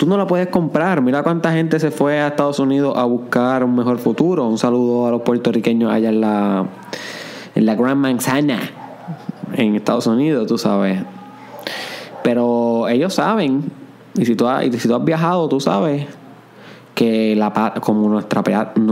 Tú 0.00 0.06
no 0.06 0.16
la 0.16 0.26
puedes 0.26 0.48
comprar. 0.48 1.02
Mira 1.02 1.22
cuánta 1.22 1.52
gente 1.52 1.78
se 1.78 1.90
fue 1.90 2.20
a 2.20 2.28
Estados 2.28 2.58
Unidos 2.58 2.96
a 2.96 3.04
buscar 3.04 3.62
un 3.62 3.76
mejor 3.76 3.98
futuro. 3.98 4.48
Un 4.48 4.56
saludo 4.56 5.06
a 5.06 5.10
los 5.10 5.20
puertorriqueños 5.20 5.92
allá 5.92 6.08
en 6.08 6.22
la, 6.22 6.64
en 7.54 7.66
la 7.66 7.74
Gran 7.74 7.98
Manzana, 7.98 8.60
en 9.52 9.74
Estados 9.74 10.06
Unidos, 10.06 10.46
tú 10.46 10.56
sabes. 10.56 11.02
Pero 12.24 12.88
ellos 12.88 13.12
saben, 13.12 13.70
y 14.14 14.24
si 14.24 14.36
tú 14.36 14.48
has, 14.48 14.64
y 14.64 14.72
si 14.72 14.88
tú 14.88 14.94
has 14.94 15.04
viajado, 15.04 15.50
tú 15.50 15.60
sabes 15.60 16.06
que 16.94 17.36
la 17.36 17.74
como 17.82 18.08
nuestra 18.08 18.42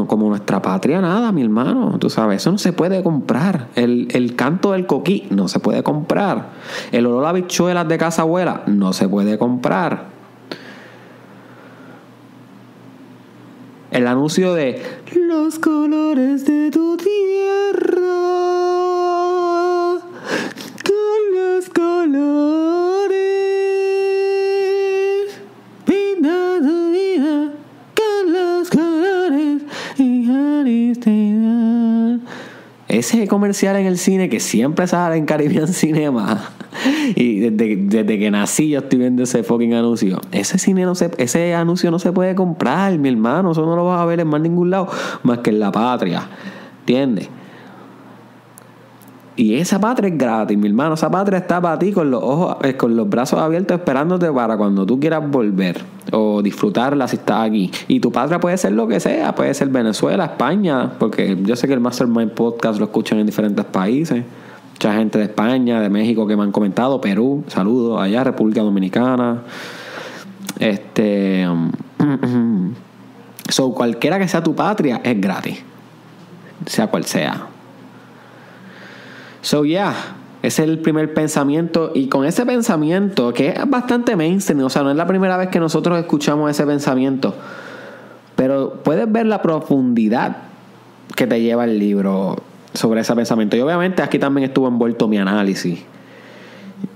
como 0.06 0.28
nuestra 0.28 0.62
patria 0.62 1.00
nada 1.00 1.32
mi 1.32 1.42
hermano 1.42 1.98
tú 1.98 2.08
sabes 2.08 2.42
eso 2.42 2.52
no 2.52 2.58
se 2.58 2.72
puede 2.72 3.02
comprar 3.02 3.66
el, 3.74 4.08
el 4.12 4.36
canto 4.36 4.72
del 4.72 4.86
coquí 4.86 5.26
no 5.30 5.48
se 5.48 5.58
puede 5.58 5.82
comprar 5.82 6.50
el 6.92 7.06
olor 7.06 7.26
a 7.26 7.32
bichuelas 7.32 7.88
de 7.88 7.98
casa 7.98 8.22
abuela 8.22 8.62
no 8.66 8.92
se 8.92 9.08
puede 9.08 9.36
comprar 9.36 10.17
el 13.90 14.06
anuncio 14.06 14.54
de 14.54 14.82
los 15.14 15.58
colores 15.58 16.44
de 16.44 16.70
tu 16.70 16.96
tierra 16.96 17.08
con 20.84 21.20
los 21.34 21.68
colores 21.70 22.28
pinta 25.84 26.58
tu 26.60 27.52
con 27.94 28.32
los 28.32 28.68
colores 28.68 29.62
y 29.96 30.28
ese 32.88 33.26
comercial 33.28 33.76
en 33.76 33.86
el 33.86 33.98
cine 33.98 34.28
que 34.28 34.40
siempre 34.40 34.86
sale 34.86 35.16
en 35.16 35.24
Caribbean 35.24 35.68
Cinema 35.68 36.52
y 37.14 37.40
desde, 37.40 37.76
desde, 37.76 38.18
que 38.18 38.30
nací 38.30 38.70
yo 38.70 38.80
estoy 38.80 38.98
viendo 38.98 39.22
ese 39.22 39.42
fucking 39.42 39.74
anuncio. 39.74 40.20
Ese 40.32 40.58
cine 40.58 40.84
no 40.84 40.94
se, 40.94 41.10
ese 41.18 41.54
anuncio 41.54 41.90
no 41.90 41.98
se 41.98 42.12
puede 42.12 42.34
comprar, 42.34 42.96
mi 42.98 43.08
hermano. 43.08 43.52
Eso 43.52 43.64
no 43.64 43.76
lo 43.76 43.84
vas 43.84 44.00
a 44.00 44.04
ver 44.04 44.20
en 44.20 44.28
más 44.28 44.40
ningún 44.40 44.70
lado, 44.70 44.88
más 45.22 45.38
que 45.38 45.50
en 45.50 45.60
la 45.60 45.72
patria. 45.72 46.22
¿Entiendes? 46.80 47.28
Y 49.38 49.54
esa 49.54 49.78
patria 49.78 50.08
es 50.08 50.18
gratis, 50.18 50.58
mi 50.58 50.66
hermano. 50.66 50.94
Esa 50.94 51.08
patria 51.08 51.38
está 51.38 51.60
para 51.60 51.78
ti 51.78 51.92
con 51.92 52.10
los 52.10 52.20
ojos, 52.20 52.56
eh, 52.64 52.76
con 52.76 52.96
los 52.96 53.08
brazos 53.08 53.38
abiertos 53.38 53.78
esperándote 53.78 54.32
para 54.32 54.56
cuando 54.56 54.84
tú 54.84 54.98
quieras 54.98 55.30
volver 55.30 55.80
o 56.10 56.42
disfrutarla 56.42 57.06
si 57.06 57.16
estás 57.16 57.46
aquí. 57.46 57.70
Y 57.86 58.00
tu 58.00 58.10
patria 58.10 58.40
puede 58.40 58.56
ser 58.56 58.72
lo 58.72 58.88
que 58.88 58.98
sea, 58.98 59.36
puede 59.36 59.54
ser 59.54 59.68
Venezuela, 59.68 60.24
España, 60.24 60.90
porque 60.98 61.38
yo 61.44 61.54
sé 61.54 61.68
que 61.68 61.74
el 61.74 61.78
Mastermind 61.78 62.32
Podcast 62.32 62.80
lo 62.80 62.86
escuchan 62.86 63.20
en 63.20 63.26
diferentes 63.26 63.64
países. 63.64 64.24
Mucha 64.78 64.94
gente 64.94 65.18
de 65.18 65.24
España, 65.24 65.80
de 65.80 65.88
México 65.88 66.24
que 66.24 66.36
me 66.36 66.44
han 66.44 66.52
comentado, 66.52 67.00
Perú, 67.00 67.42
saludos, 67.48 68.00
allá, 68.00 68.22
República 68.22 68.62
Dominicana. 68.62 69.42
Este. 70.60 71.48
so, 73.48 73.74
cualquiera 73.74 74.20
que 74.20 74.28
sea 74.28 74.40
tu 74.40 74.54
patria 74.54 75.00
es 75.02 75.20
gratis. 75.20 75.64
Sea 76.66 76.86
cual 76.86 77.06
sea. 77.06 77.48
So, 79.42 79.64
yeah. 79.64 79.92
Ese 80.42 80.62
es 80.62 80.68
el 80.68 80.78
primer 80.78 81.12
pensamiento. 81.12 81.90
Y 81.92 82.06
con 82.06 82.24
ese 82.24 82.46
pensamiento, 82.46 83.34
que 83.34 83.48
es 83.48 83.68
bastante 83.68 84.14
mainstream, 84.14 84.62
o 84.62 84.70
sea, 84.70 84.84
no 84.84 84.92
es 84.92 84.96
la 84.96 85.08
primera 85.08 85.36
vez 85.36 85.48
que 85.48 85.58
nosotros 85.58 85.98
escuchamos 85.98 86.52
ese 86.52 86.64
pensamiento. 86.64 87.34
Pero 88.36 88.74
puedes 88.84 89.10
ver 89.10 89.26
la 89.26 89.42
profundidad 89.42 90.36
que 91.16 91.26
te 91.26 91.40
lleva 91.40 91.64
el 91.64 91.80
libro 91.80 92.36
sobre 92.74 93.00
ese 93.00 93.14
pensamiento. 93.14 93.56
Y 93.56 93.60
obviamente 93.60 94.02
aquí 94.02 94.18
también 94.18 94.48
estuvo 94.48 94.68
envuelto 94.68 95.08
mi 95.08 95.18
análisis. 95.18 95.80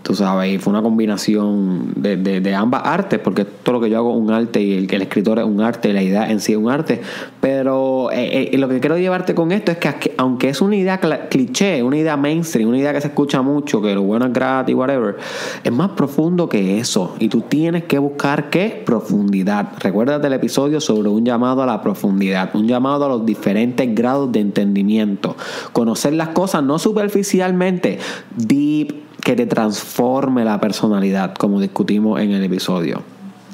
Tú 0.03 0.17
sabes, 0.17 0.53
y 0.53 0.59
fue 0.59 0.73
una 0.73 0.83
combinación 0.83 1.93
de, 1.95 2.17
de, 2.17 2.55
ambas 2.55 2.83
artes, 2.85 3.21
porque 3.21 3.45
todo 3.45 3.75
lo 3.75 3.81
que 3.81 3.89
yo 3.89 3.99
hago 3.99 4.11
es 4.13 4.19
un 4.19 4.31
arte 4.33 4.61
y 4.61 4.77
el, 4.77 4.93
el 4.93 5.03
escritor 5.03 5.39
es 5.39 5.45
un 5.45 5.61
arte, 5.61 5.93
la 5.93 6.03
idea 6.03 6.29
en 6.29 6.41
sí 6.41 6.53
es 6.53 6.59
un 6.59 6.71
arte. 6.71 7.01
Pero 7.41 8.11
eh, 8.11 8.51
eh, 8.53 8.59
lo 8.59 8.69
que 8.69 8.81
quiero 8.81 8.99
llevarte 8.99 9.35
con 9.35 9.53
esto 9.53 9.71
es 9.71 9.79
que, 9.79 10.15
aunque 10.19 10.49
es 10.49 10.61
una 10.61 10.75
idea 10.75 10.99
cliché, 10.99 11.85
una 11.85 11.97
idea 11.97 12.17
mainstream, 12.17 12.69
una 12.69 12.79
idea 12.79 12.93
que 12.93 13.01
se 13.01 13.09
escucha 13.09 13.43
mucho, 13.43 13.81
que 13.81 13.95
lo 13.95 14.03
bueno 14.03 14.27
es 14.27 14.33
gratis, 14.33 14.75
whatever, 14.75 15.17
es 15.63 15.73
más 15.73 15.91
profundo 15.91 16.49
que 16.49 16.81
eso. 16.81 17.15
Y 17.21 17.29
tú 17.29 17.43
tienes 17.43 17.85
que 17.85 17.99
buscar 17.99 18.51
qué? 18.51 18.83
Profundidad. 18.85 19.69
Recuerda 19.79 20.17
el 20.17 20.33
episodio 20.33 20.81
sobre 20.81 21.11
un 21.11 21.25
llamado 21.25 21.63
a 21.63 21.67
la 21.67 21.81
profundidad, 21.81 22.51
un 22.55 22.67
llamado 22.67 23.05
a 23.05 23.09
los 23.09 23.25
diferentes 23.25 23.95
grados 23.95 24.33
de 24.33 24.41
entendimiento. 24.41 25.37
Conocer 25.73 26.13
las 26.15 26.29
cosas 26.29 26.65
no 26.65 26.81
superficialmente, 26.81 27.99
deep 28.37 29.12
que 29.23 29.37
te 29.37 29.47
transforme 29.47 30.45
la 30.45 30.61
personalidad, 30.61 31.35
como 31.35 31.61
discutimos 31.61 32.21
en 32.21 32.33
el 32.33 32.43
episodio. 32.43 33.03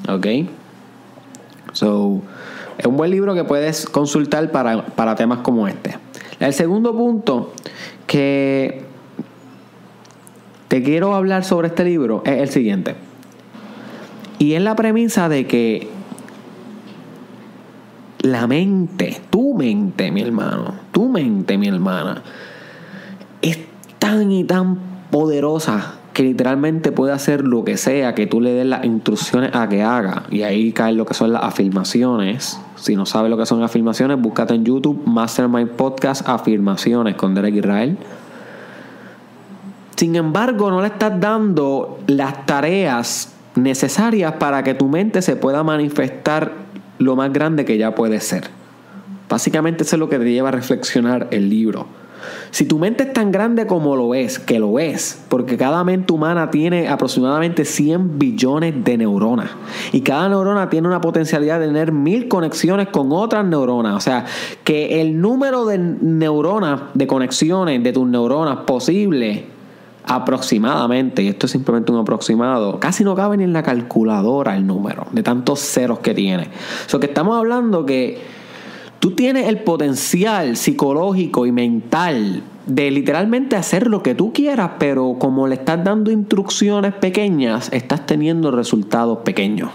¿Ok? 0.07 0.25
So, 1.73 2.21
es 2.77 2.85
un 2.85 2.97
buen 2.97 3.11
libro 3.11 3.35
que 3.35 3.43
puedes 3.43 3.85
consultar 3.85 4.51
para, 4.51 4.85
para 4.87 5.15
temas 5.15 5.39
como 5.39 5.67
este. 5.67 5.97
El 6.39 6.53
segundo 6.53 6.95
punto 6.95 7.53
que 8.07 8.83
te 10.69 10.81
quiero 10.81 11.13
hablar 11.13 11.43
sobre 11.43 11.67
este 11.67 11.83
libro 11.83 12.23
es 12.25 12.41
el 12.41 12.49
siguiente. 12.49 12.95
Y 14.39 14.53
es 14.53 14.61
la 14.61 14.75
premisa 14.75 15.29
de 15.29 15.45
que 15.45 15.89
la 18.21 18.47
mente, 18.47 19.21
tu 19.29 19.53
mente, 19.53 20.11
mi 20.11 20.21
hermano, 20.21 20.73
tu 20.91 21.09
mente, 21.09 21.57
mi 21.57 21.67
hermana, 21.67 22.23
es 23.41 23.59
tan 23.99 24.31
y 24.31 24.43
tan 24.45 24.79
poderosa 25.11 25.95
que 26.13 26.23
literalmente 26.23 26.91
puede 26.91 27.13
hacer 27.13 27.45
lo 27.45 27.63
que 27.63 27.77
sea 27.77 28.13
que 28.13 28.27
tú 28.27 28.41
le 28.41 28.51
des 28.51 28.65
las 28.65 28.83
instrucciones 28.83 29.51
a 29.53 29.69
que 29.69 29.83
haga. 29.83 30.23
Y 30.29 30.41
ahí 30.41 30.71
caen 30.73 30.97
lo 30.97 31.05
que 31.05 31.13
son 31.13 31.31
las 31.31 31.43
afirmaciones. 31.43 32.59
Si 32.75 32.95
no 32.95 33.05
sabes 33.05 33.29
lo 33.29 33.37
que 33.37 33.45
son 33.45 33.63
afirmaciones, 33.63 34.19
búscate 34.19 34.53
en 34.55 34.65
YouTube 34.65 35.01
Mastermind 35.05 35.69
Podcast 35.69 36.27
Afirmaciones 36.27 37.15
con 37.15 37.35
Derek 37.35 37.55
Israel. 37.55 37.97
Sin 39.95 40.15
embargo, 40.15 40.69
no 40.69 40.81
le 40.81 40.87
estás 40.87 41.19
dando 41.19 41.99
las 42.07 42.45
tareas 42.45 43.33
necesarias 43.55 44.33
para 44.33 44.63
que 44.63 44.73
tu 44.73 44.87
mente 44.87 45.21
se 45.21 45.35
pueda 45.35 45.63
manifestar 45.63 46.53
lo 46.99 47.15
más 47.15 47.31
grande 47.33 47.65
que 47.65 47.77
ya 47.77 47.95
puede 47.95 48.19
ser. 48.19 48.49
Básicamente 49.29 49.83
eso 49.83 49.95
es 49.95 49.99
lo 49.99 50.09
que 50.09 50.17
te 50.19 50.31
lleva 50.31 50.49
a 50.49 50.51
reflexionar 50.51 51.27
el 51.31 51.49
libro. 51.49 51.87
Si 52.51 52.65
tu 52.65 52.79
mente 52.79 53.03
es 53.03 53.13
tan 53.13 53.31
grande 53.31 53.67
como 53.67 53.95
lo 53.95 54.13
es, 54.13 54.39
que 54.39 54.59
lo 54.59 54.79
es, 54.79 55.23
porque 55.29 55.57
cada 55.57 55.83
mente 55.83 56.13
humana 56.13 56.49
tiene 56.49 56.87
aproximadamente 56.87 57.65
100 57.65 58.19
billones 58.19 58.83
de 58.83 58.97
neuronas 58.97 59.51
y 59.91 60.01
cada 60.01 60.29
neurona 60.29 60.69
tiene 60.69 60.87
una 60.87 61.01
potencialidad 61.01 61.59
de 61.59 61.67
tener 61.67 61.91
mil 61.91 62.27
conexiones 62.27 62.87
con 62.89 63.11
otras 63.11 63.45
neuronas, 63.45 63.95
o 63.95 63.99
sea, 63.99 64.25
que 64.63 65.01
el 65.01 65.19
número 65.21 65.65
de 65.65 65.77
neuronas, 65.77 66.81
de 66.93 67.07
conexiones 67.07 67.83
de 67.83 67.93
tus 67.93 68.07
neuronas 68.07 68.59
posible 68.65 69.45
aproximadamente, 70.05 71.21
y 71.21 71.27
esto 71.27 71.45
es 71.45 71.51
simplemente 71.51 71.91
un 71.91 71.99
aproximado, 71.99 72.79
casi 72.79 73.03
no 73.03 73.15
cabe 73.15 73.37
ni 73.37 73.43
en 73.43 73.53
la 73.53 73.61
calculadora 73.61 74.57
el 74.57 74.65
número 74.65 75.05
de 75.11 75.21
tantos 75.21 75.59
ceros 75.59 75.99
que 75.99 76.15
tiene. 76.15 76.49
O 76.87 76.89
sea, 76.89 76.99
que 76.99 77.05
estamos 77.05 77.37
hablando 77.37 77.85
que 77.85 78.38
Tú 78.99 79.11
tienes 79.11 79.47
el 79.47 79.59
potencial 79.59 80.57
psicológico 80.57 81.45
y 81.45 81.53
mental 81.53 82.43
de 82.65 82.91
literalmente 82.91 83.55
hacer 83.55 83.87
lo 83.87 84.03
que 84.03 84.13
tú 84.13 84.33
quieras, 84.33 84.71
pero 84.77 85.15
como 85.17 85.47
le 85.47 85.55
estás 85.55 85.83
dando 85.83 86.11
instrucciones 86.11 86.93
pequeñas, 86.93 87.69
estás 87.71 88.05
teniendo 88.05 88.51
resultados 88.51 89.19
pequeños. 89.19 89.71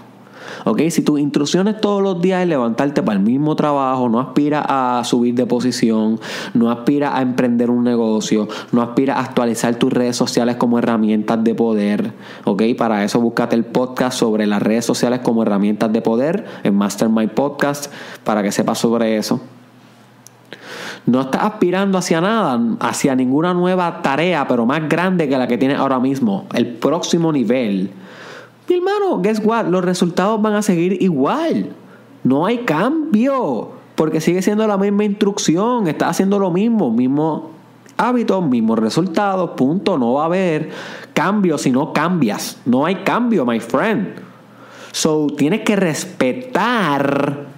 ¿Ok? 0.64 0.82
Si 0.90 1.02
tus 1.02 1.20
instrucciones 1.20 1.80
todos 1.80 2.02
los 2.02 2.20
días 2.20 2.42
es 2.42 2.48
levantarte 2.48 3.02
para 3.02 3.18
el 3.18 3.24
mismo 3.24 3.54
trabajo, 3.54 4.08
no 4.08 4.20
aspiras 4.20 4.64
a 4.68 5.02
subir 5.04 5.34
de 5.34 5.46
posición, 5.46 6.18
no 6.54 6.70
aspiras 6.70 7.14
a 7.14 7.22
emprender 7.22 7.70
un 7.70 7.84
negocio, 7.84 8.48
no 8.72 8.82
aspiras 8.82 9.18
a 9.18 9.20
actualizar 9.20 9.74
tus 9.76 9.92
redes 9.92 10.16
sociales 10.16 10.56
como 10.56 10.78
herramientas 10.78 11.44
de 11.44 11.54
poder, 11.54 12.12
¿ok? 12.44 12.62
Para 12.78 13.04
eso 13.04 13.20
búscate 13.20 13.56
el 13.56 13.64
podcast 13.64 14.18
sobre 14.18 14.46
las 14.46 14.62
redes 14.62 14.84
sociales 14.84 15.20
como 15.20 15.42
herramientas 15.42 15.92
de 15.92 16.00
poder 16.00 16.44
en 16.62 16.74
Mastermind 16.74 17.32
Podcast 17.32 17.92
para 18.24 18.42
que 18.42 18.50
sepas 18.52 18.78
sobre 18.78 19.16
eso. 19.16 19.40
No 21.06 21.20
estás 21.20 21.42
aspirando 21.42 21.98
hacia 21.98 22.22
nada, 22.22 22.58
hacia 22.80 23.14
ninguna 23.14 23.52
nueva 23.52 24.00
tarea, 24.00 24.48
pero 24.48 24.64
más 24.64 24.88
grande 24.88 25.28
que 25.28 25.36
la 25.36 25.46
que 25.46 25.58
tienes 25.58 25.78
ahora 25.78 25.98
mismo. 26.00 26.46
El 26.54 26.66
próximo 26.66 27.30
nivel. 27.30 27.90
Mi 28.68 28.76
hermano, 28.76 29.20
guess 29.20 29.40
what? 29.44 29.66
Los 29.66 29.84
resultados 29.84 30.40
van 30.40 30.54
a 30.54 30.62
seguir 30.62 31.02
igual. 31.02 31.70
No 32.22 32.46
hay 32.46 32.58
cambio. 32.58 33.72
Porque 33.94 34.20
sigue 34.20 34.42
siendo 34.42 34.66
la 34.66 34.76
misma 34.76 35.04
instrucción. 35.04 35.86
Estás 35.86 36.10
haciendo 36.10 36.38
lo 36.38 36.50
mismo. 36.50 36.90
Mismo 36.90 37.50
hábitos, 37.96 38.44
mismos 38.46 38.78
resultados. 38.78 39.50
Punto. 39.50 39.98
No 39.98 40.14
va 40.14 40.22
a 40.22 40.26
haber 40.26 40.70
cambio 41.12 41.58
si 41.58 41.70
no 41.70 41.92
cambias. 41.92 42.58
No 42.64 42.86
hay 42.86 42.96
cambio, 42.96 43.44
my 43.44 43.60
friend. 43.60 44.08
So, 44.92 45.26
tienes 45.26 45.62
que 45.62 45.76
respetar 45.76 47.53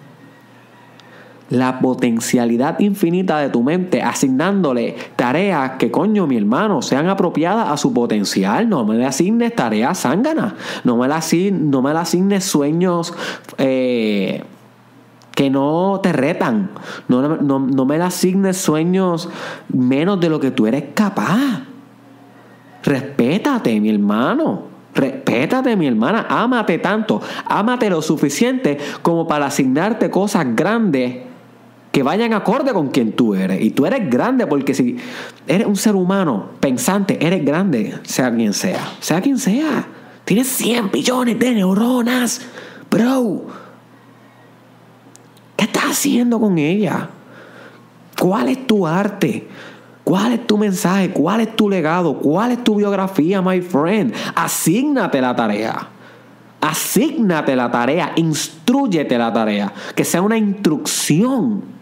la 1.50 1.78
potencialidad 1.78 2.80
infinita 2.80 3.38
de 3.38 3.50
tu 3.50 3.62
mente, 3.62 4.02
asignándole 4.02 4.96
tareas 5.14 5.72
que, 5.78 5.90
coño, 5.90 6.26
mi 6.26 6.36
hermano, 6.36 6.82
sean 6.82 7.08
apropiadas 7.08 7.68
a 7.68 7.76
su 7.76 7.92
potencial. 7.92 8.68
No 8.68 8.84
me 8.84 8.96
le 8.96 9.06
asignes 9.06 9.54
tareas 9.54 10.00
zánganas. 10.00 10.54
No 10.84 10.96
me 10.96 11.06
le 11.06 11.14
asignes, 11.14 11.60
no 11.60 11.82
me 11.82 11.90
asignes 11.92 12.44
sueños 12.44 13.14
eh, 13.58 14.42
que 15.34 15.50
no 15.50 16.00
te 16.02 16.12
retan. 16.12 16.70
No, 17.06 17.36
no 17.36 17.84
me 17.84 17.98
le 17.98 18.04
asignes 18.04 18.56
sueños 18.56 19.28
menos 19.68 20.18
de 20.20 20.28
lo 20.28 20.40
que 20.40 20.50
tú 20.50 20.66
eres 20.66 20.84
capaz. 20.94 21.62
Respétate, 22.82 23.80
mi 23.80 23.90
hermano. 23.90 24.62
Respétate, 24.94 25.76
mi 25.76 25.86
hermana. 25.86 26.26
Ámate 26.28 26.78
tanto. 26.78 27.20
Ámate 27.44 27.90
lo 27.90 28.02
suficiente 28.02 28.78
como 29.02 29.28
para 29.28 29.46
asignarte 29.46 30.10
cosas 30.10 30.46
grandes 30.56 31.26
que 31.96 32.02
vayan 32.02 32.34
acorde 32.34 32.74
con 32.74 32.88
quien 32.88 33.12
tú 33.12 33.34
eres. 33.34 33.58
Y 33.62 33.70
tú 33.70 33.86
eres 33.86 34.10
grande 34.10 34.46
porque 34.46 34.74
si 34.74 34.98
eres 35.46 35.66
un 35.66 35.76
ser 35.76 35.96
humano 35.96 36.50
pensante, 36.60 37.16
eres 37.26 37.42
grande, 37.42 37.98
sea 38.02 38.30
quien 38.36 38.52
sea. 38.52 38.86
Sea 39.00 39.22
quien 39.22 39.38
sea. 39.38 39.86
Tienes 40.26 40.46
100 40.46 40.90
billones 40.90 41.38
de 41.38 41.54
neuronas. 41.54 42.42
Bro. 42.90 43.46
¿Qué 45.56 45.64
estás 45.64 45.84
haciendo 45.84 46.38
con 46.38 46.58
ella? 46.58 47.08
¿Cuál 48.20 48.50
es 48.50 48.66
tu 48.66 48.86
arte? 48.86 49.48
¿Cuál 50.04 50.34
es 50.34 50.46
tu 50.46 50.58
mensaje? 50.58 51.08
¿Cuál 51.12 51.40
es 51.40 51.56
tu 51.56 51.70
legado? 51.70 52.18
¿Cuál 52.18 52.52
es 52.52 52.62
tu 52.62 52.74
biografía, 52.74 53.40
my 53.40 53.62
friend? 53.62 54.14
Asígnate 54.34 55.18
la 55.22 55.34
tarea. 55.34 55.88
Asígnate 56.60 57.56
la 57.56 57.70
tarea. 57.70 58.12
Instruyete 58.16 59.16
la 59.16 59.32
tarea. 59.32 59.72
Que 59.94 60.04
sea 60.04 60.20
una 60.20 60.36
instrucción 60.36 61.75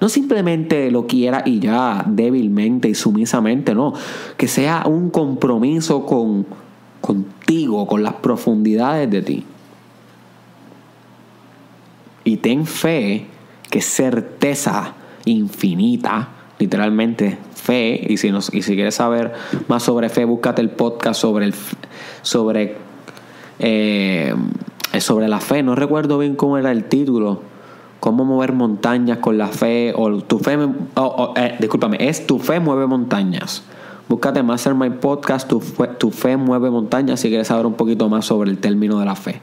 no 0.00 0.08
simplemente 0.08 0.90
lo 0.90 1.06
quiera 1.06 1.42
y 1.44 1.60
ya 1.60 2.04
débilmente 2.06 2.88
y 2.88 2.94
sumisamente, 2.94 3.74
no. 3.74 3.92
Que 4.36 4.48
sea 4.48 4.84
un 4.86 5.10
compromiso 5.10 6.06
con, 6.06 6.46
contigo, 7.00 7.86
con 7.86 8.02
las 8.02 8.14
profundidades 8.14 9.10
de 9.10 9.22
ti. 9.22 9.44
Y 12.24 12.38
ten 12.38 12.66
fe 12.66 13.26
que 13.70 13.82
certeza 13.82 14.94
infinita, 15.26 16.28
literalmente 16.58 17.38
fe, 17.54 18.06
y 18.08 18.16
si, 18.16 18.32
y 18.52 18.62
si 18.62 18.74
quieres 18.74 18.94
saber 18.94 19.34
más 19.68 19.82
sobre 19.82 20.08
fe, 20.08 20.24
búscate 20.24 20.62
el 20.62 20.70
podcast 20.70 21.20
sobre, 21.20 21.44
el, 21.44 21.54
sobre, 22.22 22.76
eh, 23.58 24.34
sobre 24.98 25.28
la 25.28 25.40
fe. 25.40 25.62
No 25.62 25.74
recuerdo 25.74 26.18
bien 26.18 26.36
cómo 26.36 26.56
era 26.56 26.72
el 26.72 26.84
título 26.84 27.49
cómo 28.00 28.24
mover 28.24 28.54
montañas 28.54 29.18
con 29.18 29.38
la 29.38 29.48
fe, 29.48 29.92
o 29.94 30.10
tu 30.22 30.38
fe, 30.38 30.58
eh, 31.36 31.56
discúlpame, 31.60 31.98
es 32.00 32.26
tu 32.26 32.38
fe 32.38 32.58
mueve 32.58 32.86
montañas. 32.86 33.62
Búscate 34.08 34.42
Mastermind 34.42 34.96
Podcast, 34.96 35.48
tu 35.48 35.60
fe, 35.60 35.86
tu 35.98 36.10
fe 36.10 36.36
mueve 36.36 36.70
montañas 36.70 37.20
si 37.20 37.28
quieres 37.28 37.46
saber 37.46 37.66
un 37.66 37.74
poquito 37.74 38.08
más 38.08 38.24
sobre 38.24 38.50
el 38.50 38.58
término 38.58 38.98
de 38.98 39.04
la 39.04 39.14
fe. 39.14 39.40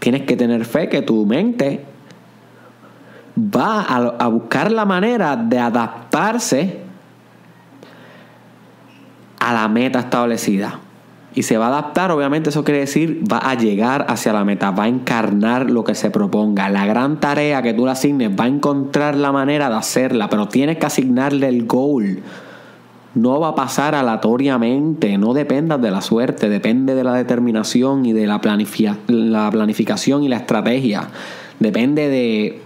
Tienes 0.00 0.22
que 0.22 0.36
tener 0.36 0.64
fe 0.64 0.88
que 0.88 1.02
tu 1.02 1.24
mente 1.24 1.84
va 3.38 3.82
a 3.82 4.26
buscar 4.28 4.70
la 4.72 4.84
manera 4.84 5.36
de 5.36 5.58
adaptarse 5.58 6.80
a 9.38 9.52
la 9.52 9.68
meta 9.68 10.00
establecida 10.00 10.80
y 11.38 11.44
se 11.44 11.56
va 11.56 11.66
a 11.66 11.68
adaptar, 11.68 12.10
obviamente 12.10 12.50
eso 12.50 12.64
quiere 12.64 12.80
decir 12.80 13.22
va 13.32 13.38
a 13.38 13.54
llegar 13.54 14.06
hacia 14.08 14.32
la 14.32 14.44
meta, 14.44 14.72
va 14.72 14.84
a 14.84 14.88
encarnar 14.88 15.70
lo 15.70 15.84
que 15.84 15.94
se 15.94 16.10
proponga. 16.10 16.68
La 16.68 16.84
gran 16.84 17.20
tarea 17.20 17.62
que 17.62 17.74
tú 17.74 17.84
le 17.84 17.92
asignes 17.92 18.28
va 18.30 18.42
a 18.42 18.48
encontrar 18.48 19.14
la 19.14 19.30
manera 19.30 19.70
de 19.70 19.76
hacerla, 19.76 20.28
pero 20.28 20.48
tienes 20.48 20.78
que 20.78 20.86
asignarle 20.86 21.46
el 21.46 21.64
goal. 21.64 22.24
No 23.14 23.38
va 23.38 23.50
a 23.50 23.54
pasar 23.54 23.94
aleatoriamente, 23.94 25.16
no 25.16 25.32
dependas 25.32 25.80
de 25.80 25.92
la 25.92 26.00
suerte, 26.00 26.48
depende 26.48 26.96
de 26.96 27.04
la 27.04 27.14
determinación 27.14 28.04
y 28.04 28.12
de 28.12 28.26
la, 28.26 28.40
la 29.06 29.50
planificación 29.52 30.24
y 30.24 30.28
la 30.28 30.38
estrategia. 30.38 31.06
Depende 31.60 32.08
de 32.08 32.62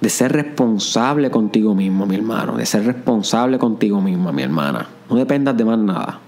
de 0.00 0.08
ser 0.08 0.32
responsable 0.32 1.30
contigo 1.30 1.74
mismo, 1.74 2.06
mi 2.06 2.16
hermano, 2.16 2.56
de 2.56 2.64
ser 2.64 2.84
responsable 2.84 3.58
contigo 3.58 4.00
mismo, 4.00 4.32
mi 4.32 4.42
hermana. 4.42 4.88
No 5.08 5.16
dependas 5.16 5.56
de 5.56 5.64
más 5.64 5.78
nada. 5.78 6.20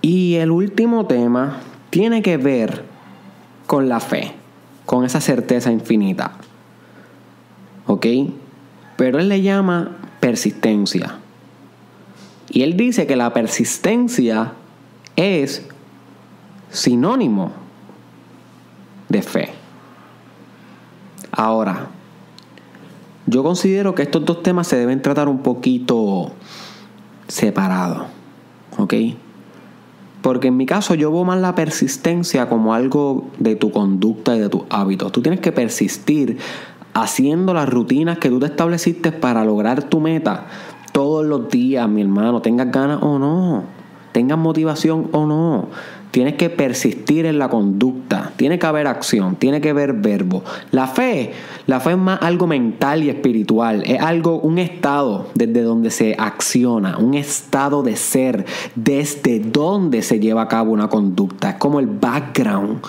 Y 0.00 0.36
el 0.36 0.50
último 0.50 1.06
tema 1.06 1.58
tiene 1.90 2.22
que 2.22 2.36
ver 2.36 2.84
con 3.66 3.88
la 3.88 4.00
fe, 4.00 4.32
con 4.86 5.04
esa 5.04 5.20
certeza 5.20 5.70
infinita. 5.70 6.32
¿Ok? 7.86 8.06
Pero 8.96 9.18
él 9.18 9.28
le 9.28 9.42
llama 9.42 9.98
persistencia. 10.20 11.16
Y 12.50 12.62
él 12.62 12.76
dice 12.76 13.06
que 13.06 13.16
la 13.16 13.32
persistencia 13.32 14.52
es 15.16 15.66
sinónimo 16.70 17.52
de 19.08 19.22
fe. 19.22 19.61
Ahora, 21.32 21.88
yo 23.26 23.42
considero 23.42 23.94
que 23.94 24.02
estos 24.02 24.24
dos 24.24 24.42
temas 24.42 24.66
se 24.66 24.76
deben 24.76 25.02
tratar 25.02 25.28
un 25.28 25.38
poquito 25.38 26.30
separados, 27.26 28.04
¿ok? 28.78 28.94
Porque 30.20 30.48
en 30.48 30.56
mi 30.56 30.66
caso 30.66 30.94
yo 30.94 31.10
veo 31.10 31.24
más 31.24 31.40
la 31.40 31.54
persistencia 31.54 32.48
como 32.48 32.74
algo 32.74 33.28
de 33.38 33.56
tu 33.56 33.72
conducta 33.72 34.36
y 34.36 34.40
de 34.40 34.48
tus 34.48 34.62
hábitos. 34.70 35.10
Tú 35.10 35.22
tienes 35.22 35.40
que 35.40 35.50
persistir 35.50 36.38
haciendo 36.94 37.54
las 37.54 37.68
rutinas 37.68 38.18
que 38.18 38.28
tú 38.28 38.38
te 38.38 38.46
estableciste 38.46 39.12
para 39.12 39.44
lograr 39.44 39.82
tu 39.84 40.00
meta 40.00 40.46
todos 40.92 41.24
los 41.24 41.48
días, 41.48 41.88
mi 41.88 42.02
hermano, 42.02 42.42
tengas 42.42 42.70
ganas 42.70 42.98
o 43.02 43.18
no, 43.18 43.64
tengas 44.12 44.38
motivación 44.38 45.08
o 45.12 45.26
no. 45.26 45.68
Tienes 46.12 46.34
que 46.34 46.50
persistir 46.50 47.24
en 47.24 47.38
la 47.38 47.48
conducta, 47.48 48.32
tiene 48.36 48.58
que 48.58 48.66
haber 48.66 48.86
acción, 48.86 49.36
tiene 49.36 49.62
que 49.62 49.70
haber 49.70 49.94
verbo. 49.94 50.44
La 50.70 50.86
fe, 50.86 51.32
la 51.66 51.80
fe 51.80 51.92
es 51.92 51.96
más 51.96 52.20
algo 52.20 52.46
mental 52.46 53.02
y 53.02 53.08
espiritual, 53.08 53.82
es 53.86 53.98
algo, 53.98 54.38
un 54.38 54.58
estado 54.58 55.28
desde 55.34 55.62
donde 55.62 55.90
se 55.90 56.14
acciona, 56.18 56.98
un 56.98 57.14
estado 57.14 57.82
de 57.82 57.96
ser, 57.96 58.44
desde 58.74 59.40
donde 59.40 60.02
se 60.02 60.20
lleva 60.20 60.42
a 60.42 60.48
cabo 60.48 60.72
una 60.72 60.88
conducta, 60.88 61.48
es 61.48 61.56
como 61.56 61.80
el 61.80 61.86
background 61.86 62.82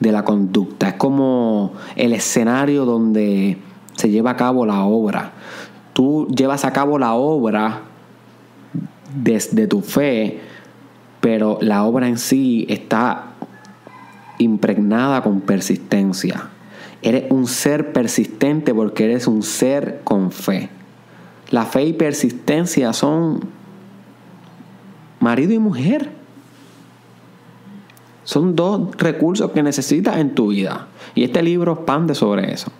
de 0.00 0.12
la 0.12 0.24
conducta, 0.24 0.88
es 0.88 0.94
como 0.94 1.74
el 1.94 2.14
escenario 2.14 2.86
donde 2.86 3.58
se 3.96 4.08
lleva 4.08 4.30
a 4.30 4.36
cabo 4.36 4.64
la 4.64 4.82
obra. 4.84 5.32
Tú 5.92 6.26
llevas 6.34 6.64
a 6.64 6.72
cabo 6.72 6.98
la 6.98 7.12
obra 7.12 7.82
desde 9.14 9.66
tu 9.66 9.82
fe 9.82 10.40
pero 11.20 11.58
la 11.60 11.84
obra 11.84 12.08
en 12.08 12.18
sí 12.18 12.66
está 12.68 13.32
impregnada 14.38 15.22
con 15.22 15.40
persistencia. 15.40 16.48
Eres 17.02 17.24
un 17.30 17.46
ser 17.46 17.92
persistente 17.92 18.74
porque 18.74 19.04
eres 19.04 19.26
un 19.26 19.42
ser 19.42 20.00
con 20.04 20.30
fe. 20.32 20.70
La 21.50 21.64
fe 21.64 21.84
y 21.84 21.92
persistencia 21.92 22.92
son 22.92 23.40
marido 25.20 25.52
y 25.52 25.58
mujer. 25.58 26.10
Son 28.24 28.56
dos 28.56 28.96
recursos 28.96 29.52
que 29.52 29.62
necesitas 29.62 30.16
en 30.16 30.34
tu 30.34 30.48
vida. 30.48 30.88
Y 31.14 31.22
este 31.24 31.42
libro 31.42 31.74
expande 31.74 32.14
sobre 32.14 32.52
eso. 32.52 32.72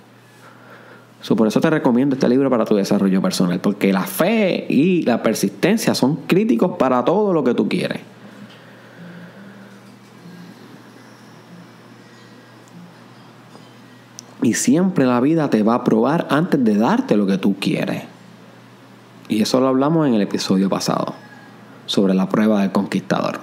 por 1.36 1.46
eso 1.46 1.60
te 1.60 1.70
recomiendo 1.70 2.16
este 2.16 2.28
libro 2.28 2.50
para 2.50 2.64
tu 2.64 2.74
desarrollo 2.74 3.22
personal. 3.22 3.60
Porque 3.60 3.92
la 3.92 4.02
fe 4.02 4.66
y 4.68 5.02
la 5.02 5.22
persistencia 5.22 5.94
son 5.94 6.16
críticos 6.26 6.72
para 6.78 7.04
todo 7.04 7.32
lo 7.32 7.44
que 7.44 7.54
tú 7.54 7.68
quieres. 7.68 8.00
Y 14.42 14.54
siempre 14.54 15.06
la 15.06 15.20
vida 15.20 15.50
te 15.50 15.62
va 15.62 15.76
a 15.76 15.84
probar 15.84 16.26
antes 16.30 16.62
de 16.62 16.76
darte 16.76 17.16
lo 17.16 17.26
que 17.26 17.38
tú 17.38 17.56
quieres. 17.58 18.02
Y 19.28 19.42
eso 19.42 19.60
lo 19.60 19.68
hablamos 19.68 20.06
en 20.06 20.14
el 20.14 20.22
episodio 20.22 20.68
pasado, 20.68 21.14
sobre 21.86 22.14
la 22.14 22.28
prueba 22.28 22.60
del 22.60 22.70
conquistador. 22.70 23.40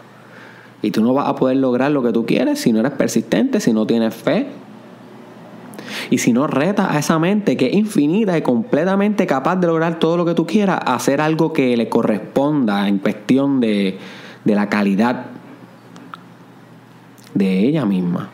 Y 0.82 0.91
tú 0.91 1.01
no 1.01 1.13
vas 1.13 1.27
a 1.27 1.36
poder 1.36 1.58
lograr 1.58 1.91
lo 1.91 2.03
que 2.03 2.12
tú 2.12 2.25
quieres 2.25 2.60
si 2.60 2.71
no 2.71 2.79
eres 2.79 2.91
persistente, 2.91 3.60
si 3.60 3.73
no 3.73 3.86
tienes 3.86 4.13
fe. 4.13 4.47
Y 6.10 6.19
si 6.19 6.34
no 6.34 6.47
retas 6.47 6.91
a 6.91 6.99
esa 6.99 7.19
mente 7.19 7.58
que 7.58 7.67
es 7.67 7.73
infinita 7.73 8.38
y 8.38 8.41
completamente 8.41 9.25
capaz 9.25 9.56
de 9.58 9.67
lograr 9.67 9.99
todo 9.99 10.17
lo 10.17 10.25
que 10.25 10.34
tú 10.34 10.45
quieras, 10.45 10.79
hacer 10.86 11.21
algo 11.21 11.53
que 11.53 11.75
le 11.75 11.89
corresponda 11.89 12.88
en 12.88 12.99
cuestión 12.99 13.60
de, 13.60 13.97
de 14.43 14.56
la 14.56 14.69
calidad 14.69 15.25
de 17.34 17.60
ella 17.60 17.86
misma. 17.86 18.29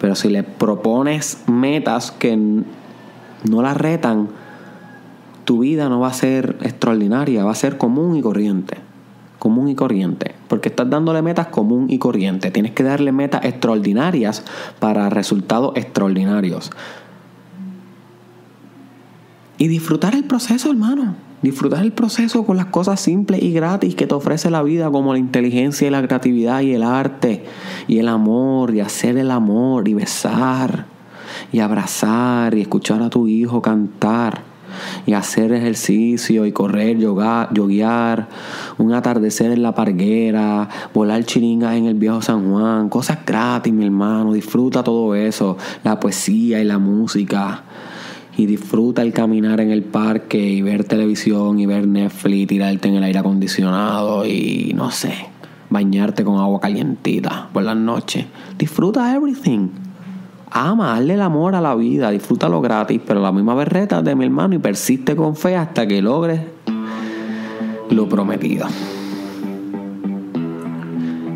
Pero 0.00 0.14
si 0.14 0.30
le 0.30 0.42
propones 0.42 1.42
metas 1.46 2.10
que 2.10 2.34
no 2.36 3.62
la 3.62 3.74
retan, 3.74 4.28
tu 5.44 5.60
vida 5.60 5.88
no 5.88 6.00
va 6.00 6.08
a 6.08 6.14
ser 6.14 6.56
extraordinaria, 6.62 7.44
va 7.44 7.52
a 7.52 7.54
ser 7.54 7.76
común 7.76 8.16
y 8.16 8.22
corriente. 8.22 8.78
Común 9.38 9.68
y 9.68 9.74
corriente. 9.74 10.34
Porque 10.48 10.70
estás 10.70 10.88
dándole 10.88 11.20
metas 11.22 11.48
común 11.48 11.86
y 11.90 11.98
corriente. 11.98 12.50
Tienes 12.50 12.72
que 12.72 12.82
darle 12.82 13.12
metas 13.12 13.44
extraordinarias 13.44 14.44
para 14.78 15.10
resultados 15.10 15.72
extraordinarios. 15.76 16.70
Y 19.58 19.68
disfrutar 19.68 20.14
el 20.14 20.24
proceso, 20.24 20.70
hermano. 20.70 21.14
Disfrutar 21.42 21.82
el 21.82 21.92
proceso 21.92 22.44
con 22.44 22.58
las 22.58 22.66
cosas 22.66 23.00
simples 23.00 23.42
y 23.42 23.52
gratis 23.52 23.94
que 23.94 24.06
te 24.06 24.14
ofrece 24.14 24.50
la 24.50 24.62
vida, 24.62 24.90
como 24.90 25.14
la 25.14 25.18
inteligencia 25.18 25.88
y 25.88 25.90
la 25.90 26.02
creatividad 26.02 26.60
y 26.60 26.74
el 26.74 26.82
arte 26.82 27.44
y 27.88 27.98
el 27.98 28.08
amor 28.08 28.74
y 28.74 28.80
hacer 28.80 29.16
el 29.16 29.30
amor 29.30 29.88
y 29.88 29.94
besar 29.94 30.84
y 31.50 31.60
abrazar 31.60 32.54
y 32.54 32.60
escuchar 32.60 33.02
a 33.02 33.08
tu 33.08 33.26
hijo 33.26 33.62
cantar 33.62 34.42
y 35.06 35.14
hacer 35.14 35.52
ejercicio 35.52 36.44
y 36.46 36.52
correr, 36.52 36.98
yoga, 36.98 37.48
yoguear, 37.52 38.28
un 38.78 38.92
atardecer 38.92 39.50
en 39.50 39.62
la 39.62 39.74
parguera, 39.74 40.68
volar 40.92 41.24
chiringas 41.24 41.76
en 41.76 41.86
el 41.86 41.94
viejo 41.94 42.22
San 42.22 42.50
Juan, 42.50 42.88
cosas 42.88 43.18
gratis, 43.26 43.72
mi 43.72 43.84
hermano, 43.84 44.32
disfruta 44.32 44.82
todo 44.82 45.14
eso, 45.14 45.56
la 45.84 45.98
poesía 45.98 46.60
y 46.60 46.64
la 46.64 46.78
música 46.78 47.62
y 48.36 48.46
disfruta 48.46 49.02
el 49.02 49.12
caminar 49.12 49.60
en 49.60 49.70
el 49.70 49.82
parque 49.82 50.38
y 50.38 50.62
ver 50.62 50.84
televisión 50.84 51.58
y 51.58 51.66
ver 51.66 51.86
Netflix, 51.86 52.48
tirarte 52.48 52.88
en 52.88 52.94
el 52.94 53.04
aire 53.04 53.18
acondicionado 53.18 54.26
y 54.26 54.72
no 54.74 54.90
sé, 54.90 55.12
bañarte 55.68 56.24
con 56.24 56.38
agua 56.38 56.60
calientita 56.60 57.48
por 57.52 57.62
las 57.62 57.76
noches. 57.76 58.26
Disfruta 58.58 59.14
everything. 59.14 59.68
Ama, 60.52 60.96
hazle 60.96 61.14
el 61.14 61.22
amor 61.22 61.54
a 61.54 61.60
la 61.60 61.74
vida, 61.76 62.10
disfrútalo 62.10 62.60
gratis, 62.60 63.00
pero 63.06 63.20
la 63.20 63.30
misma 63.30 63.54
vez 63.54 63.68
de 64.02 64.16
mi 64.16 64.24
hermano 64.24 64.56
y 64.56 64.58
persiste 64.58 65.14
con 65.14 65.36
fe 65.36 65.54
hasta 65.56 65.86
que 65.86 66.02
logres 66.02 66.40
lo 67.90 68.08
prometido. 68.08 68.66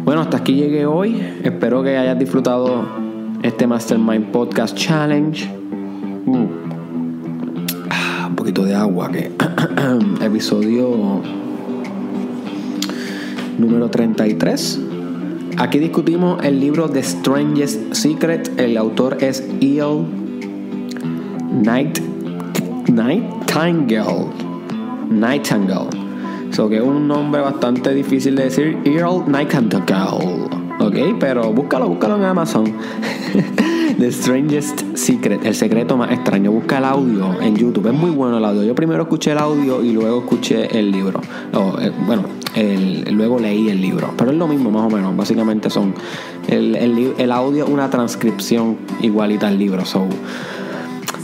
Bueno, 0.04 0.20
hasta 0.20 0.36
aquí 0.36 0.54
llegué 0.54 0.84
hoy. 0.84 1.18
Espero 1.42 1.82
que 1.82 1.96
hayas 1.96 2.18
disfrutado 2.18 2.84
este 3.42 3.66
Mastermind 3.66 4.32
Podcast 4.32 4.76
Challenge. 4.76 5.48
De 8.62 8.72
agua, 8.72 9.10
que 9.10 9.32
episodio 10.24 11.20
número 13.58 13.90
33. 13.90 14.80
Aquí 15.58 15.80
discutimos 15.80 16.42
el 16.44 16.60
libro 16.60 16.88
The 16.88 17.02
Strangest 17.02 17.92
Secret. 17.92 18.52
El 18.58 18.76
autor 18.76 19.18
es 19.20 19.40
E.L. 19.60 20.04
Night, 21.50 21.98
Nightingale. 22.88 24.28
Nightingale. 25.10 25.90
So 26.50 26.68
que 26.68 26.76
es 26.76 26.82
un 26.82 27.08
nombre 27.08 27.40
bastante 27.40 27.92
difícil 27.92 28.36
de 28.36 28.44
decir. 28.44 28.78
Earl 28.84 29.24
Nightingale. 29.26 30.48
Ok, 30.78 31.18
pero 31.18 31.52
búscalo, 31.52 31.88
búscalo 31.88 32.16
en 32.16 32.24
Amazon. 32.24 32.64
The 33.98 34.10
Strangest 34.10 34.96
Secret, 34.96 35.44
el 35.44 35.54
secreto 35.54 35.96
más 35.96 36.10
extraño. 36.10 36.50
Busca 36.50 36.78
el 36.78 36.84
audio 36.84 37.40
en 37.40 37.56
YouTube. 37.56 37.86
Es 37.86 37.94
muy 37.94 38.10
bueno 38.10 38.38
el 38.38 38.44
audio. 38.44 38.64
Yo 38.64 38.74
primero 38.74 39.02
escuché 39.02 39.32
el 39.32 39.38
audio 39.38 39.82
y 39.82 39.92
luego 39.92 40.20
escuché 40.20 40.78
el 40.78 40.90
libro. 40.90 41.20
Eh, 41.80 41.92
bueno, 42.04 42.24
luego 43.10 43.38
leí 43.38 43.68
el 43.68 43.80
libro. 43.80 44.12
Pero 44.16 44.32
es 44.32 44.36
lo 44.36 44.48
mismo, 44.48 44.70
más 44.70 44.92
o 44.92 44.94
menos. 44.94 45.16
Básicamente 45.16 45.70
son. 45.70 45.94
El, 46.48 46.74
el, 46.76 47.32
audio, 47.32 47.66
una 47.66 47.88
transcripción 47.88 48.78
igualita 49.00 49.48
al 49.48 49.58
libro. 49.58 49.84
So, 49.84 50.06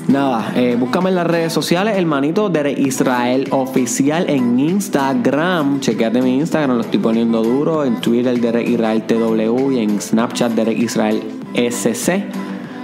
Nada, 0.09 0.53
eh, 0.57 0.77
búscame 0.79 1.11
en 1.11 1.17
las 1.17 1.27
redes 1.27 1.53
sociales, 1.53 1.97
hermanito 1.97 2.49
de 2.49 2.73
Israel 2.73 3.47
Oficial 3.51 4.29
en 4.29 4.59
Instagram. 4.59 5.81
Chequeate 5.81 6.23
mi 6.23 6.37
Instagram, 6.39 6.77
lo 6.77 6.83
estoy 6.83 6.99
poniendo 6.99 7.43
duro. 7.43 7.85
En 7.85 8.01
Twitter, 8.01 8.41
Derek 8.41 8.69
Israel 8.69 9.03
TW 9.07 9.71
y 9.71 9.79
en 9.79 10.01
Snapchat, 10.01 10.53
Derek 10.53 10.79
Israel 10.79 11.23
SC. 11.55 12.25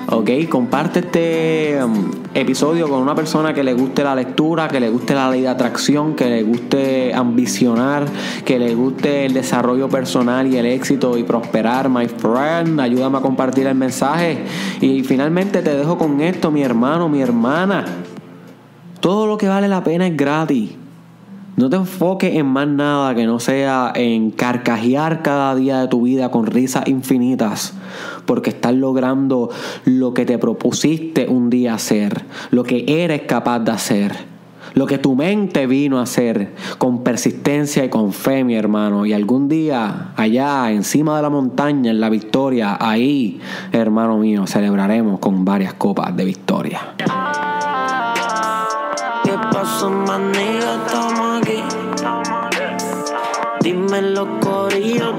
Ok, 0.08 0.30
comparte 0.48 1.00
este 1.00 1.84
um, 1.84 2.12
episodio 2.32 2.88
con 2.88 3.00
una 3.02 3.16
persona 3.16 3.52
que 3.52 3.64
le 3.64 3.74
guste 3.74 4.04
la 4.04 4.14
lectura, 4.14 4.68
que 4.68 4.78
le 4.78 4.88
guste 4.88 5.14
la 5.16 5.28
ley 5.28 5.40
de 5.40 5.48
atracción, 5.48 6.14
que 6.14 6.26
le 6.26 6.44
guste 6.44 7.12
ambicionar, 7.12 8.04
que 8.44 8.56
le 8.60 8.72
guste 8.76 9.26
el 9.26 9.34
desarrollo 9.34 9.88
personal 9.88 10.46
y 10.46 10.58
el 10.58 10.66
éxito 10.66 11.18
y 11.18 11.24
prosperar, 11.24 11.88
my 11.88 12.06
friend. 12.06 12.80
Ayúdame 12.80 13.18
a 13.18 13.20
compartir 13.20 13.66
el 13.66 13.74
mensaje. 13.74 14.44
Y 14.80 15.02
finalmente 15.02 15.60
te 15.60 15.76
dejo 15.76 15.98
con 15.98 16.20
esto, 16.20 16.52
mi 16.52 16.62
hermano, 16.62 17.08
mi 17.08 17.20
hermana. 17.20 17.84
Todo 19.00 19.26
lo 19.26 19.36
que 19.36 19.48
vale 19.48 19.66
la 19.66 19.82
pena 19.82 20.06
es 20.06 20.16
gratis. 20.16 20.85
No 21.56 21.70
te 21.70 21.76
enfoques 21.76 22.34
en 22.34 22.44
más 22.44 22.68
nada 22.68 23.14
que 23.14 23.24
no 23.24 23.40
sea 23.40 23.90
en 23.94 24.30
carcajear 24.30 25.22
cada 25.22 25.54
día 25.54 25.80
de 25.80 25.88
tu 25.88 26.02
vida 26.02 26.30
con 26.30 26.44
risas 26.44 26.86
infinitas, 26.86 27.72
porque 28.26 28.50
estás 28.50 28.74
logrando 28.74 29.48
lo 29.86 30.12
que 30.12 30.26
te 30.26 30.36
propusiste 30.36 31.26
un 31.30 31.48
día 31.48 31.72
hacer, 31.72 32.26
lo 32.50 32.62
que 32.62 32.84
eres 32.86 33.22
capaz 33.22 33.60
de 33.60 33.72
hacer, 33.72 34.14
lo 34.74 34.86
que 34.86 34.98
tu 34.98 35.14
mente 35.14 35.66
vino 35.66 35.98
a 35.98 36.02
hacer 36.02 36.52
con 36.76 37.02
persistencia 37.02 37.86
y 37.86 37.88
con 37.88 38.12
fe, 38.12 38.44
mi 38.44 38.54
hermano. 38.54 39.06
Y 39.06 39.14
algún 39.14 39.48
día, 39.48 40.12
allá, 40.14 40.70
encima 40.70 41.16
de 41.16 41.22
la 41.22 41.30
montaña, 41.30 41.90
en 41.90 42.00
la 42.00 42.10
victoria, 42.10 42.76
ahí, 42.78 43.40
hermano 43.72 44.18
mío, 44.18 44.46
celebraremos 44.46 45.20
con 45.20 45.46
varias 45.46 45.72
copas 45.72 46.14
de 46.14 46.24
victoria. 46.26 46.80
¿Qué 49.24 49.32
pasó, 49.50 49.90
Dime 53.66 54.00
los 54.00 54.28
corillos. 54.40 55.12